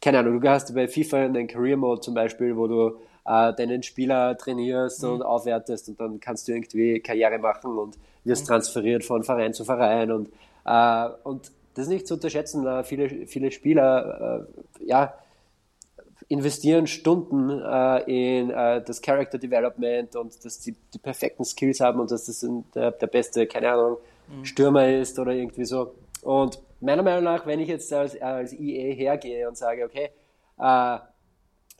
[0.00, 3.82] keine Ahnung, du hast bei FIFA einen Career Mode zum Beispiel, wo du äh, deinen
[3.82, 5.10] Spieler trainierst mhm.
[5.10, 8.48] und aufwertest und dann kannst du irgendwie Karriere machen und wirst mhm.
[8.48, 10.28] transferiert von Verein zu Verein und,
[10.64, 14.46] äh, und das ist nicht zu unterschätzen, äh, viele, viele Spieler,
[14.80, 15.14] äh, ja,
[16.28, 22.00] investieren Stunden äh, in äh, das Character Development und dass sie die perfekten Skills haben
[22.00, 24.44] und dass das der, der beste, keine Ahnung, mhm.
[24.44, 25.94] Stürmer ist oder irgendwie so.
[26.22, 30.10] Und meiner Meinung nach, wenn ich jetzt als, als IE hergehe und sage, okay,
[30.58, 30.98] äh,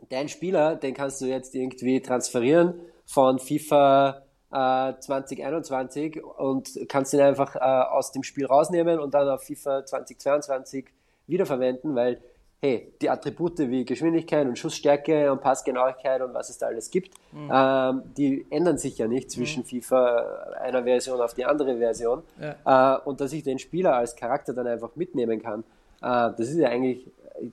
[0.09, 7.21] dein Spieler, den kannst du jetzt irgendwie transferieren von FIFA äh, 2021 und kannst ihn
[7.21, 10.87] einfach äh, aus dem Spiel rausnehmen und dann auf FIFA 2022
[11.27, 12.21] wiederverwenden, weil
[12.65, 17.13] hey, die Attribute wie Geschwindigkeit und Schussstärke und Passgenauigkeit und was es da alles gibt,
[17.31, 17.51] mhm.
[17.53, 19.83] ähm, die ändern sich ja nicht zwischen mhm.
[19.83, 22.23] FIFA einer Version auf die andere Version.
[22.41, 22.97] Ja.
[22.97, 25.61] Äh, und dass ich den Spieler als Charakter dann einfach mitnehmen kann,
[26.01, 27.07] äh, das ist ja eigentlich,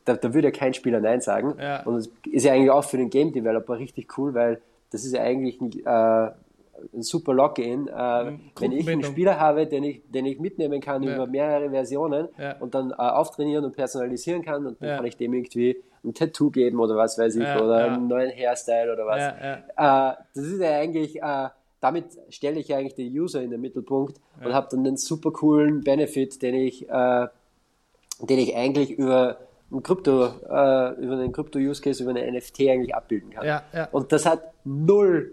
[0.06, 1.56] da, da würde ja kein Spieler Nein sagen.
[1.60, 1.84] Ja.
[1.84, 5.14] Und es ist ja eigentlich auch für den Game Developer richtig cool, weil das ist
[5.14, 6.32] ja eigentlich ein, äh,
[6.94, 7.88] ein super Login.
[7.88, 8.40] Äh, mhm.
[8.60, 11.16] wenn ich einen Spieler habe, den ich, den ich mitnehmen kann ja.
[11.16, 12.58] über mehrere Versionen ja.
[12.60, 14.96] und dann äh, auftrainieren und personalisieren kann und dann ja.
[14.98, 18.92] kann ich dem irgendwie ein Tattoo geben oder was weiß ich oder einen neuen Hairstyle
[18.92, 19.22] oder was.
[19.22, 21.50] Äh, das ist ja eigentlich, äh,
[21.80, 25.82] damit stelle ich eigentlich den User in den Mittelpunkt und habe dann einen super coolen
[25.84, 27.28] Benefit, den ich, äh,
[28.22, 29.38] den ich eigentlich über
[29.72, 33.62] ein Krypto, äh, über einen Krypto-Use-Case, über eine NFT eigentlich abbilden kann.
[33.92, 35.32] Und das hat null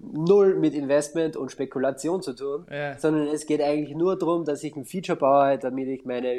[0.00, 2.98] null mit Investment und Spekulation zu tun, ja.
[2.98, 6.38] sondern es geht eigentlich nur darum, dass ich ein Feature baue, damit ich meine,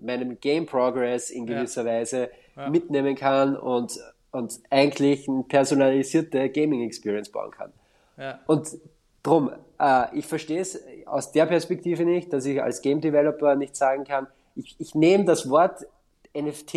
[0.00, 1.92] meinem Game Progress in gewisser ja.
[2.00, 2.68] Weise ja.
[2.68, 3.98] mitnehmen kann und,
[4.30, 7.72] und eigentlich eine personalisierte Gaming Experience bauen kann.
[8.46, 8.78] Und
[9.22, 13.76] drum, äh, ich verstehe es aus der Perspektive nicht, dass ich als Game Developer nicht
[13.76, 15.86] sagen kann, ich, ich nehme das Wort
[16.34, 16.74] NFT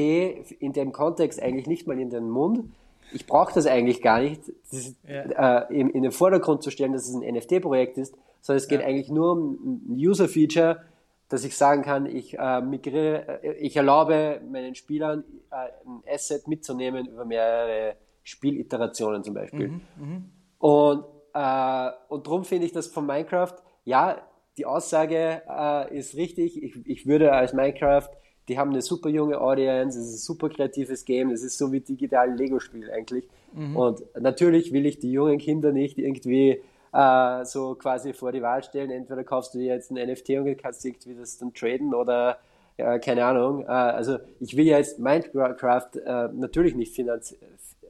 [0.60, 2.72] in dem Kontext eigentlich nicht mal in den Mund.
[3.12, 4.42] Ich brauche das eigentlich gar nicht,
[4.72, 5.62] das, ja.
[5.62, 8.82] äh, in, in, den Vordergrund zu stellen, dass es ein NFT-Projekt ist, sondern es geht
[8.82, 8.88] ja.
[8.88, 10.82] eigentlich nur um ein User-Feature,
[11.28, 16.48] dass ich sagen kann, ich äh, migriere, äh, ich erlaube meinen Spielern äh, ein Asset
[16.48, 19.70] mitzunehmen über mehrere Spieliterationen zum Beispiel.
[19.70, 20.22] Mhm, mh.
[20.60, 23.56] Und, äh, und darum finde ich das von Minecraft,
[23.86, 24.22] ja,
[24.58, 26.62] die Aussage äh, ist richtig.
[26.62, 28.10] Ich, ich würde als Minecraft,
[28.50, 31.72] die haben eine super junge Audience, es ist ein super kreatives Game, es ist so
[31.72, 33.26] wie digital Lego-Spiel eigentlich.
[33.54, 33.78] Mhm.
[33.78, 38.64] Und natürlich will ich die jungen Kinder nicht irgendwie äh, so quasi vor die Wahl
[38.64, 42.40] stellen, entweder kaufst du dir jetzt ein NFT und kannst irgendwie das dann traden oder
[42.78, 43.64] äh, keine Ahnung.
[43.64, 47.36] Äh, also ich will jetzt Minecraft äh, natürlich nicht finanz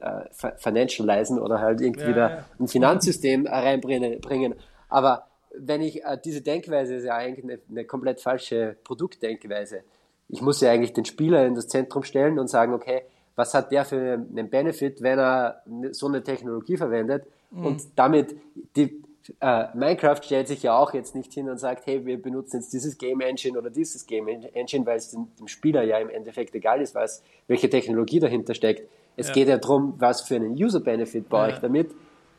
[0.01, 2.45] äh, financialisen oder halt irgendwie ja, da ja.
[2.59, 4.55] ein Finanzsystem reinbringen,
[4.89, 9.83] aber wenn ich äh, diese Denkweise ist ja eigentlich eine, eine komplett falsche Produktdenkweise.
[10.29, 13.01] Ich muss ja eigentlich den Spieler in das Zentrum stellen und sagen, okay,
[13.35, 15.61] was hat der für einen Benefit, wenn er
[15.91, 17.65] so eine Technologie verwendet mhm.
[17.65, 18.35] und damit
[18.75, 19.01] die
[19.41, 22.73] äh, Minecraft stellt sich ja auch jetzt nicht hin und sagt, hey, wir benutzen jetzt
[22.73, 26.55] dieses Game Engine oder dieses Game Engine, weil es dem, dem Spieler ja im Endeffekt
[26.55, 28.89] egal ist, was, welche Technologie dahinter steckt.
[29.15, 29.33] Es ja.
[29.33, 31.53] geht ja darum, was für einen User Benefit baue ja.
[31.55, 31.91] ich damit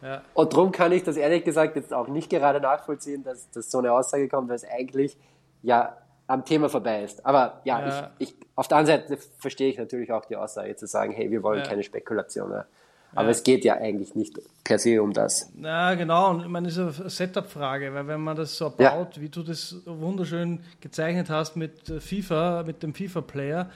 [0.03, 0.22] ja.
[0.34, 3.78] Und darum kann ich das ehrlich gesagt jetzt auch nicht gerade nachvollziehen, dass, dass so
[3.78, 5.16] eine Aussage kommt, weil es eigentlich
[5.62, 5.97] ja
[6.31, 7.26] am Thema vorbei ist.
[7.26, 8.11] Aber ja, ja.
[8.18, 11.31] Ich, ich, auf der anderen Seite verstehe ich natürlich auch die Aussage zu sagen, hey,
[11.31, 11.66] wir wollen ja.
[11.66, 12.66] keine Spekulation mehr.
[13.12, 13.31] Aber ja.
[13.31, 15.51] es geht ja eigentlich nicht per se um das.
[15.61, 16.31] Ja, genau.
[16.31, 19.22] Und ich meine, das ist eine Setup-Frage, weil wenn man das so baut, ja.
[19.22, 23.68] wie du das wunderschön gezeichnet hast mit FIFA, mit dem FIFA-Player,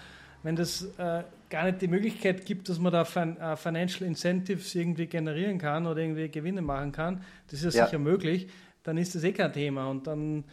[0.45, 4.75] wenn das äh, gar nicht die Möglichkeit gibt, dass man da fin uh, Financial Incentives
[4.75, 7.87] irgendwie generieren kann oder irgendwie Gewinne machen kann, das ist ja, ja.
[7.87, 8.49] sicher möglich,
[8.85, 9.89] dann ist das eh kein Thema.
[9.89, 10.45] Und dann,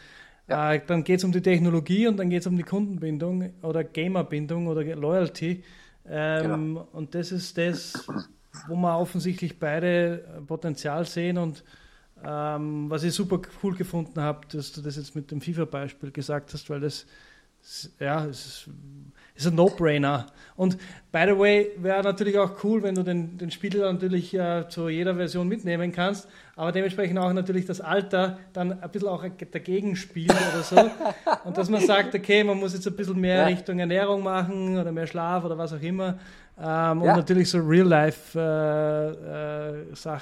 [0.52, 0.74] ja.
[0.74, 3.84] äh, dann geht es um die Technologie und dann geht es um die Kundenbindung oder
[3.84, 5.64] Gamerbindung oder Loyalty.
[6.08, 6.88] Ähm, genau.
[6.93, 8.08] Und das ist das,
[8.68, 11.64] wo wir offensichtlich beide äh, Potenzial sehen und
[12.24, 16.54] ähm, was ich super cool gefunden habe, dass du das jetzt mit dem FIFA-Beispiel gesagt
[16.54, 17.08] hast, weil das
[17.99, 18.70] ja, es ist
[19.41, 20.28] ist ein No-Brainer.
[20.55, 20.78] Und
[21.12, 24.89] by the way, wäre natürlich auch cool, wenn du den, den Spieler natürlich äh, zu
[24.89, 29.95] jeder Version mitnehmen kannst, aber dementsprechend auch natürlich das Alter dann ein bisschen auch dagegen
[29.95, 30.78] spielt oder so.
[31.45, 33.45] Und dass man sagt, okay, man muss jetzt ein bisschen mehr ja.
[33.45, 36.20] Richtung Ernährung machen oder mehr Schlaf oder was auch immer.
[36.59, 37.16] Ähm, und ja.
[37.16, 38.41] natürlich so Real-Life-Sachen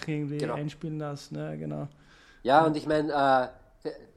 [0.10, 0.54] äh, äh, irgendwie genau.
[0.54, 1.36] einspielen lassen.
[1.38, 1.88] Ja, genau.
[2.44, 3.48] Ja, und ich meine, äh,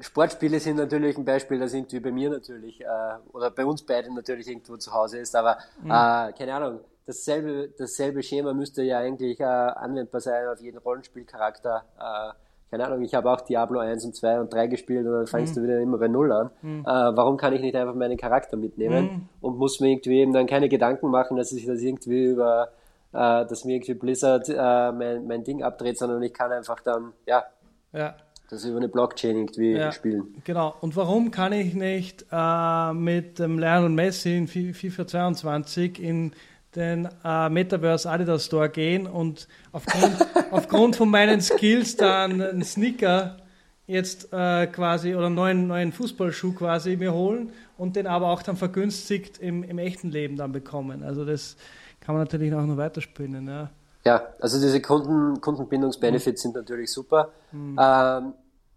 [0.00, 2.86] Sportspiele sind natürlich ein Beispiel, das irgendwie bei mir natürlich, äh,
[3.32, 5.90] oder bei uns beiden natürlich irgendwo zu Hause ist, aber mhm.
[5.90, 11.84] äh, keine Ahnung, dasselbe, dasselbe Schema müsste ja eigentlich äh, anwendbar sein auf jeden Rollenspielcharakter.
[11.98, 12.32] Äh,
[12.70, 15.54] keine Ahnung, ich habe auch Diablo 1 und 2 und 3 gespielt und dann fängst
[15.54, 15.60] mhm.
[15.60, 16.50] du wieder immer bei Null an.
[16.62, 16.80] Mhm.
[16.80, 19.28] Äh, warum kann ich nicht einfach meinen Charakter mitnehmen mhm.
[19.42, 22.70] und muss mir irgendwie eben dann keine Gedanken machen, dass ich das irgendwie über,
[23.12, 27.44] äh, dass mir irgendwie Blizzard mein, mein Ding abdreht, sondern ich kann einfach dann, ja,
[27.92, 28.16] ja
[28.53, 30.34] das über eine Blockchain irgendwie ja, spielen.
[30.44, 30.74] Genau.
[30.82, 36.32] Und warum kann ich nicht äh, mit dem Lionel Messi in FIFA 22 in
[36.76, 43.38] den äh, Metaverse Adidas Store gehen und aufgrund, aufgrund von meinen Skills dann einen Sneaker
[43.86, 48.42] jetzt äh, quasi oder einen neuen, neuen Fußballschuh quasi mir holen und den aber auch
[48.42, 51.03] dann vergünstigt im, im echten Leben dann bekommen.
[51.03, 51.57] Also das
[52.00, 53.46] kann man natürlich auch noch weiterspinnen.
[53.46, 53.70] Ja.
[54.05, 56.48] Ja, also diese Kunden, Kundenbindungsbenefits mhm.
[56.48, 57.30] sind natürlich super.
[57.53, 57.78] Mhm.
[57.80, 58.34] Ähm,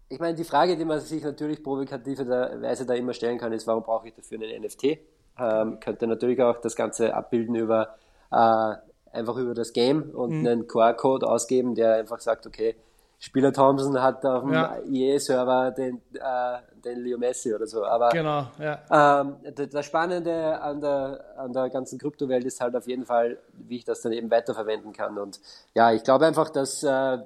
[0.08, 3.82] ich meine, die Frage, die man sich natürlich provokativerweise da immer stellen kann, ist, warum
[3.82, 4.98] brauche ich dafür einen NFT?
[5.38, 7.96] Ähm, könnte natürlich auch das Ganze abbilden über
[8.30, 8.74] äh,
[9.12, 10.46] einfach über das Game und mhm.
[10.46, 12.76] einen QR-Code ausgeben, der einfach sagt, okay,
[13.18, 14.76] Spieler Thompson hat auf dem ja.
[14.90, 17.84] EA-Server den, äh, den Leo Messi oder so.
[17.84, 19.20] Aber genau, ja.
[19.20, 23.76] ähm, das Spannende an der, an der ganzen Kryptowelt ist halt auf jeden Fall, wie
[23.76, 25.18] ich das dann eben weiterverwenden kann.
[25.18, 25.40] Und
[25.74, 27.18] ja, ich glaube einfach, dass äh,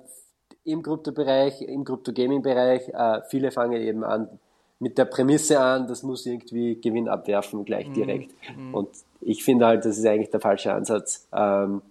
[0.64, 2.88] im Krypto-Bereich, im Krypto-Gaming-Bereich.
[2.88, 4.38] Äh, viele fangen eben an
[4.78, 7.95] mit der Prämisse an, das muss irgendwie Gewinn abwerfen, gleich mhm.
[7.95, 8.32] direkt.
[8.57, 8.74] Mhm.
[8.74, 8.88] Und
[9.20, 11.28] ich finde halt, das ist eigentlich der falsche Ansatz.
[11.32, 11.82] Ähm,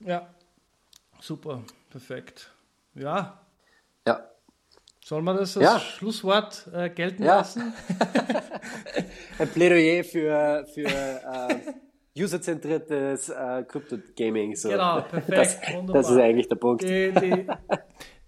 [0.00, 0.28] ja,
[1.20, 2.50] super, perfekt.
[2.94, 3.38] Ja.
[4.06, 4.28] Ja.
[5.04, 5.78] Soll man das als ja.
[5.78, 7.36] Schlusswort äh, gelten ja.
[7.36, 7.74] lassen?
[9.38, 14.56] Ein Plädoyer für, für äh, userzentriertes äh, Crypto-Gaming.
[14.56, 14.70] So.
[14.70, 15.28] Genau, perfekt.
[15.28, 15.60] Das,
[15.92, 16.82] das, ist eigentlich der Punkt.
[16.82, 17.46] Die, die,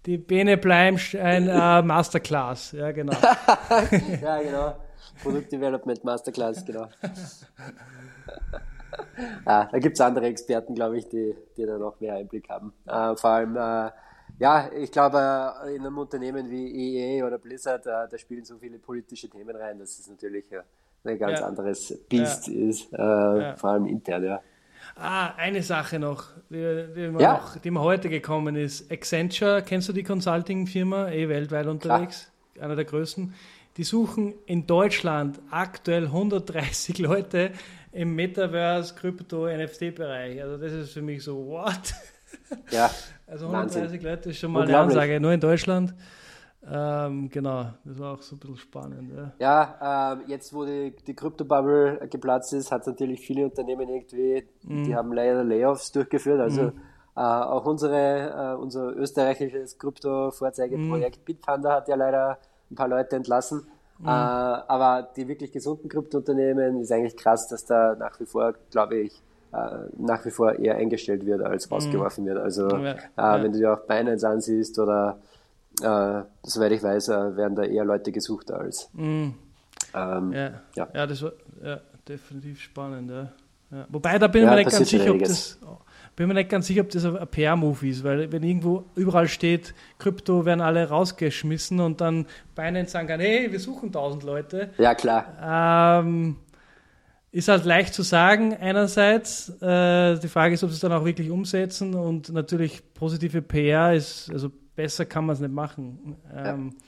[0.05, 3.13] die Bene Bleimstein äh, Masterclass, ja genau.
[4.21, 4.75] ja, genau.
[5.23, 6.87] Produktdevelopment Masterclass, genau.
[9.45, 12.73] Ah, da gibt es andere Experten, glaube ich, die, die da noch mehr Einblick haben.
[12.85, 13.91] Äh, vor allem, äh,
[14.39, 15.17] ja, ich glaube,
[15.65, 19.55] äh, in einem Unternehmen wie EA oder Blizzard, äh, da spielen so viele politische Themen
[19.55, 20.61] rein, dass es natürlich äh,
[21.03, 21.45] ein ganz ja.
[21.45, 22.69] anderes Biest ja.
[22.69, 23.55] ist, äh, ja.
[23.55, 24.41] vor allem intern, ja.
[24.95, 28.91] Ah, eine Sache noch, die, die, mir, noch, die mir heute gekommen ist.
[28.91, 31.09] Accenture, kennst du die Consulting-Firma?
[31.09, 32.65] Eh weltweit unterwegs, Klar.
[32.65, 33.33] einer der größten.
[33.77, 37.51] Die suchen in Deutschland aktuell 130 Leute
[37.95, 40.41] im Metaverse, Krypto, NFT-Bereich.
[40.41, 41.93] Also das ist für mich so, what?
[42.71, 42.91] Ja.
[43.27, 44.01] Also 130 Wahnsinn.
[44.03, 45.95] Leute ist schon mal eine Ansage, nur in Deutschland.
[46.71, 49.11] Ähm, genau, das war auch so ein bisschen spannend.
[49.39, 53.89] Ja, ja ähm, jetzt wo die, die Krypto-Bubble geplatzt ist, hat es natürlich viele Unternehmen
[53.89, 54.83] irgendwie, mm.
[54.83, 56.39] die haben leider Layoffs durchgeführt.
[56.39, 56.81] Also mm.
[57.15, 61.25] äh, auch unsere, äh, unser österreichisches Krypto-Vorzeigeprojekt mm.
[61.25, 62.37] Bitpanda hat ja leider
[62.69, 63.65] ein paar Leute entlassen.
[63.99, 64.07] Mhm.
[64.07, 68.97] Äh, aber die wirklich gesunden Kryptounternehmen ist eigentlich krass, dass da nach wie vor, glaube
[68.97, 69.21] ich,
[69.53, 71.75] äh, nach wie vor eher eingestellt wird, als mhm.
[71.75, 72.37] rausgeworfen wird.
[72.37, 73.43] Also ja, äh, ja.
[73.43, 75.19] wenn du dir auch Binance ansiehst oder
[75.81, 78.89] äh, soweit ich weiß, äh, werden da eher Leute gesucht als.
[78.93, 79.35] Mhm.
[79.93, 80.51] Ähm, ja.
[80.75, 80.87] ja.
[80.93, 81.07] Ja.
[81.07, 81.31] das war
[81.63, 83.11] ja, definitiv spannend.
[83.89, 85.57] Wobei, da bin ich mir nicht ganz sicher, ob das,
[86.15, 89.73] bin mir nicht ganz sicher, ob das ein PR-Move ist, weil wenn irgendwo überall steht,
[89.99, 94.69] Krypto werden alle rausgeschmissen und dann Binance sagen kann, hey, wir suchen 1000 Leute.
[94.77, 96.01] Ja, klar.
[96.03, 96.37] Ähm,
[97.31, 99.49] ist halt leicht zu sagen, einerseits.
[99.61, 103.93] Äh, die Frage ist, ob sie es dann auch wirklich umsetzen und natürlich positive PR
[103.93, 106.15] ist, also besser kann man es nicht machen.
[106.33, 106.83] Ähm, ja.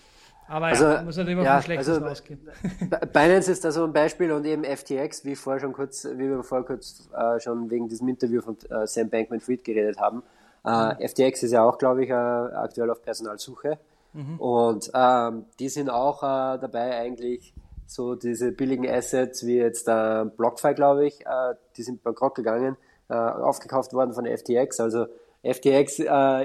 [0.50, 2.40] Aber also, ja, muss immer ja, von Schlechtes also, ausgehen.
[3.14, 6.44] Binance ist da so ein Beispiel und eben FTX, wie vorher schon kurz, wie wir
[6.44, 10.24] vorher kurz äh, schon wegen diesem Interview von äh, Sam Bankman-Fried geredet haben.
[10.66, 11.08] Äh, mhm.
[11.08, 13.78] FTX ist ja auch, glaube ich, äh, aktuell auf Personalsuche.
[14.14, 14.40] Mhm.
[14.40, 17.54] Und ähm, die sind auch äh, dabei eigentlich
[17.86, 22.78] so diese billigen Assets wie jetzt äh, BlockFi, glaube ich, äh, die sind bankrott gegangen,
[23.10, 24.82] aufgekauft worden von FTX.
[24.82, 25.06] Also
[25.42, 26.00] FTX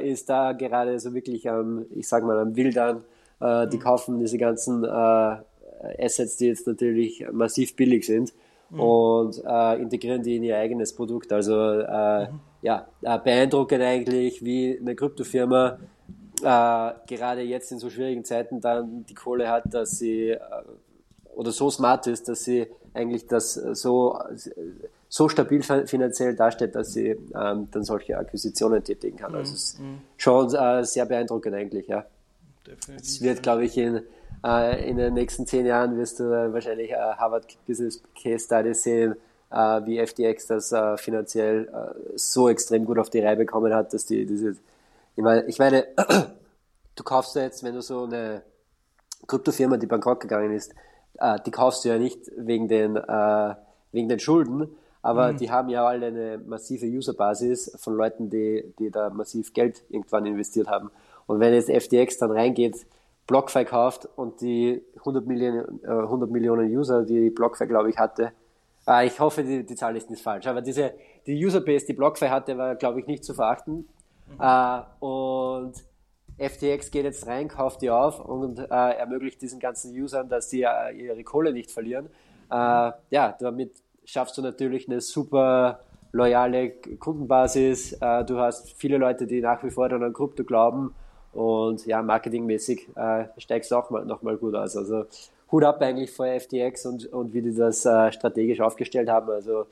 [0.05, 3.03] ist da gerade so wirklich am, ich sag mal, am Wildern
[3.43, 3.80] äh, die mhm.
[3.80, 5.36] kaufen diese ganzen äh,
[5.99, 8.32] Assets, die jetzt natürlich massiv billig sind
[8.70, 8.80] mhm.
[8.80, 11.32] und äh, integrieren die in ihr eigenes Produkt.
[11.32, 12.40] Also äh, mhm.
[12.62, 15.78] ja, beeindruckend eigentlich, wie eine Kryptofirma
[16.45, 20.36] gerade jetzt in so schwierigen Zeiten dann die Kohle hat, dass sie
[21.36, 24.18] oder so smart ist, dass sie eigentlich das so
[25.12, 29.34] so stabil finanziell darstellt, dass sie ähm, dann solche Akquisitionen tätigen kann.
[29.34, 29.80] Also es ist
[30.16, 32.07] schon äh, sehr beeindruckend eigentlich, ja.
[32.66, 33.02] Definitiv.
[33.02, 34.02] Es wird, glaube ich, in,
[34.44, 39.16] äh, in den nächsten zehn Jahren wirst du wahrscheinlich äh, Harvard Business Case Study sehen,
[39.50, 43.92] äh, wie FTX das äh, finanziell äh, so extrem gut auf die Reihe bekommen hat,
[43.92, 44.56] dass die diese,
[45.16, 45.86] ich meine, ich meine
[46.96, 48.42] du kaufst jetzt, wenn du so eine
[49.26, 50.74] Kryptofirma, die bankrott gegangen ist,
[51.18, 54.68] äh, die kaufst du ja nicht wegen den, wegen den Schulden,
[55.02, 55.36] aber mhm.
[55.36, 60.26] die haben ja alle eine massive Userbasis von Leuten, die, die da massiv Geld irgendwann
[60.26, 60.90] investiert haben.
[61.32, 62.86] Und wenn jetzt FTX dann reingeht,
[63.26, 68.32] BlockFi kauft und die 100 Millionen, äh, 100 Millionen User, die BlockFi, glaube ich, hatte,
[68.86, 70.92] äh, ich hoffe, die, die Zahl ist nicht falsch, aber diese,
[71.26, 73.88] die Userbase, die BlockFi hatte, war, glaube ich, nicht zu verachten.
[74.28, 74.40] Mhm.
[74.40, 75.72] Äh, und
[76.36, 80.64] FTX geht jetzt rein, kauft die auf und äh, ermöglicht diesen ganzen Usern, dass sie
[80.64, 82.10] äh, ihre Kohle nicht verlieren.
[82.50, 83.72] Äh, ja, damit
[84.04, 85.80] schaffst du natürlich eine super
[86.10, 87.94] loyale Kundenbasis.
[87.94, 90.94] Äh, du hast viele Leute, die nach wie vor dann an Krypto glauben
[91.32, 94.76] und ja, marketingmäßig äh, steigst du auch mal, nochmal gut aus.
[94.76, 95.06] Also
[95.50, 99.30] Hut ab eigentlich vor FTX und, und wie die das äh, strategisch aufgestellt haben.
[99.30, 99.66] Also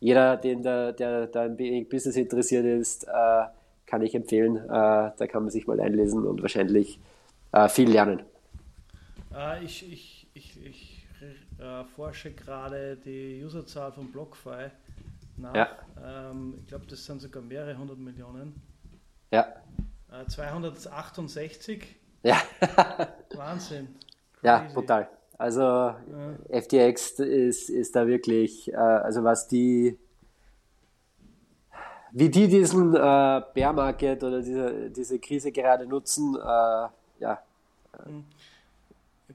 [0.00, 3.44] jeder, den der, der, der ein wenig Business interessiert ist, äh,
[3.86, 4.56] kann ich empfehlen.
[4.56, 6.98] Äh, da kann man sich mal einlesen und wahrscheinlich
[7.52, 8.22] äh, viel lernen.
[9.34, 11.06] Äh, ich, ich, ich, ich
[11.60, 14.70] äh, forsche gerade die Userzahl von BlockFi
[15.36, 15.54] nach.
[15.54, 15.68] Ja.
[16.02, 18.60] Ähm, ich glaube, das sind sogar mehrere hundert Millionen.
[19.30, 19.46] Ja.
[20.26, 21.82] 268.
[22.22, 22.42] Äh, ja.
[23.34, 23.88] Wahnsinn.
[24.34, 24.46] Crazy.
[24.46, 25.08] Ja, brutal.
[25.38, 25.96] Also ja.
[26.60, 29.98] FTX ist, ist da wirklich, äh, also was die,
[32.12, 36.88] wie die diesen äh, Bear Market oder diese, diese Krise gerade nutzen, äh,
[37.20, 37.42] ja.
[38.06, 38.24] Mhm.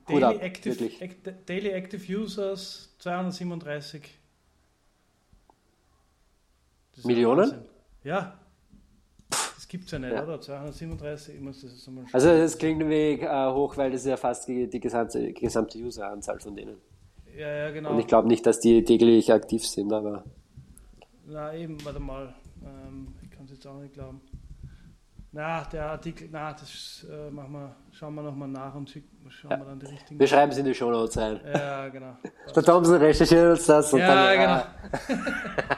[0.08, 0.90] Daily, ab, active,
[1.46, 4.18] Daily Active Users 237
[7.04, 7.66] Millionen?
[8.04, 8.40] Ja,
[9.58, 10.24] das gibt es ja nicht, ja.
[10.24, 10.40] oder?
[10.40, 14.02] 237, ich muss das jetzt mal Also das klingt ein wenig äh, hoch, weil das
[14.02, 16.78] ist ja fast die, die gesamte, gesamte Useranzahl von denen.
[17.36, 17.90] Ja, ja, genau.
[17.92, 20.24] Und ich glaube nicht, dass die täglich aktiv sind, aber...
[21.26, 22.36] Na eben, warte mal.
[22.64, 24.22] Ähm, ich kann es jetzt auch nicht glauben.
[25.38, 29.66] Na, der Artikel, na, das äh, machen wir, schauen wir nochmal nach und schauen wir
[29.66, 30.20] dann die richtigen.
[30.20, 31.40] Wir schreiben es in die Show Notes rein.
[31.54, 32.18] Ja, genau.
[32.56, 34.40] Der Thompson recherchiert uns das und Ja, dann.
[34.40, 35.14] genau.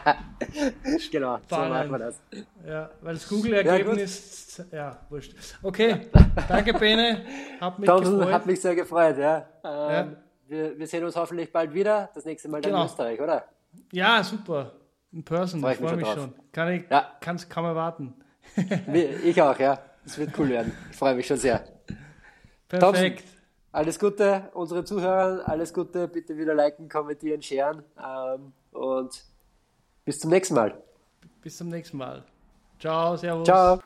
[0.05, 0.15] ah,
[1.11, 2.21] genau, so machen wir das.
[2.65, 5.35] Ja, weil das Google-Ergebnis, ja, wurscht.
[5.61, 6.07] Okay,
[6.47, 7.25] danke Bene,
[7.59, 8.33] hab mich Thompson gefreut.
[8.33, 9.45] hat mich sehr gefreut, ja.
[9.65, 10.07] Ähm, Ja.
[10.47, 12.09] Wir, wir sehen uns hoffentlich bald wieder.
[12.15, 12.83] Das nächste Mal dann Genau.
[12.83, 13.43] in Österreich, oder?
[13.91, 14.71] Ja, super.
[15.11, 16.33] In person, Freu ich ich mich freue mich schon schon.
[16.53, 17.11] Kann ich, Ja.
[17.19, 18.13] kann's kaum erwarten.
[19.23, 19.79] Ich auch, ja.
[20.05, 20.75] Es wird cool werden.
[20.91, 21.63] Ich freue mich schon sehr.
[22.67, 23.23] Perfekt.
[23.71, 26.07] Alles Gute, unsere Zuhörer, alles Gute.
[26.07, 27.83] Bitte wieder liken, kommentieren, sharen.
[27.97, 29.23] Ähm, und
[30.05, 30.73] bis zum nächsten Mal.
[31.41, 32.23] Bis zum nächsten Mal.
[32.79, 33.45] Ciao, servus.
[33.45, 33.79] Ciao.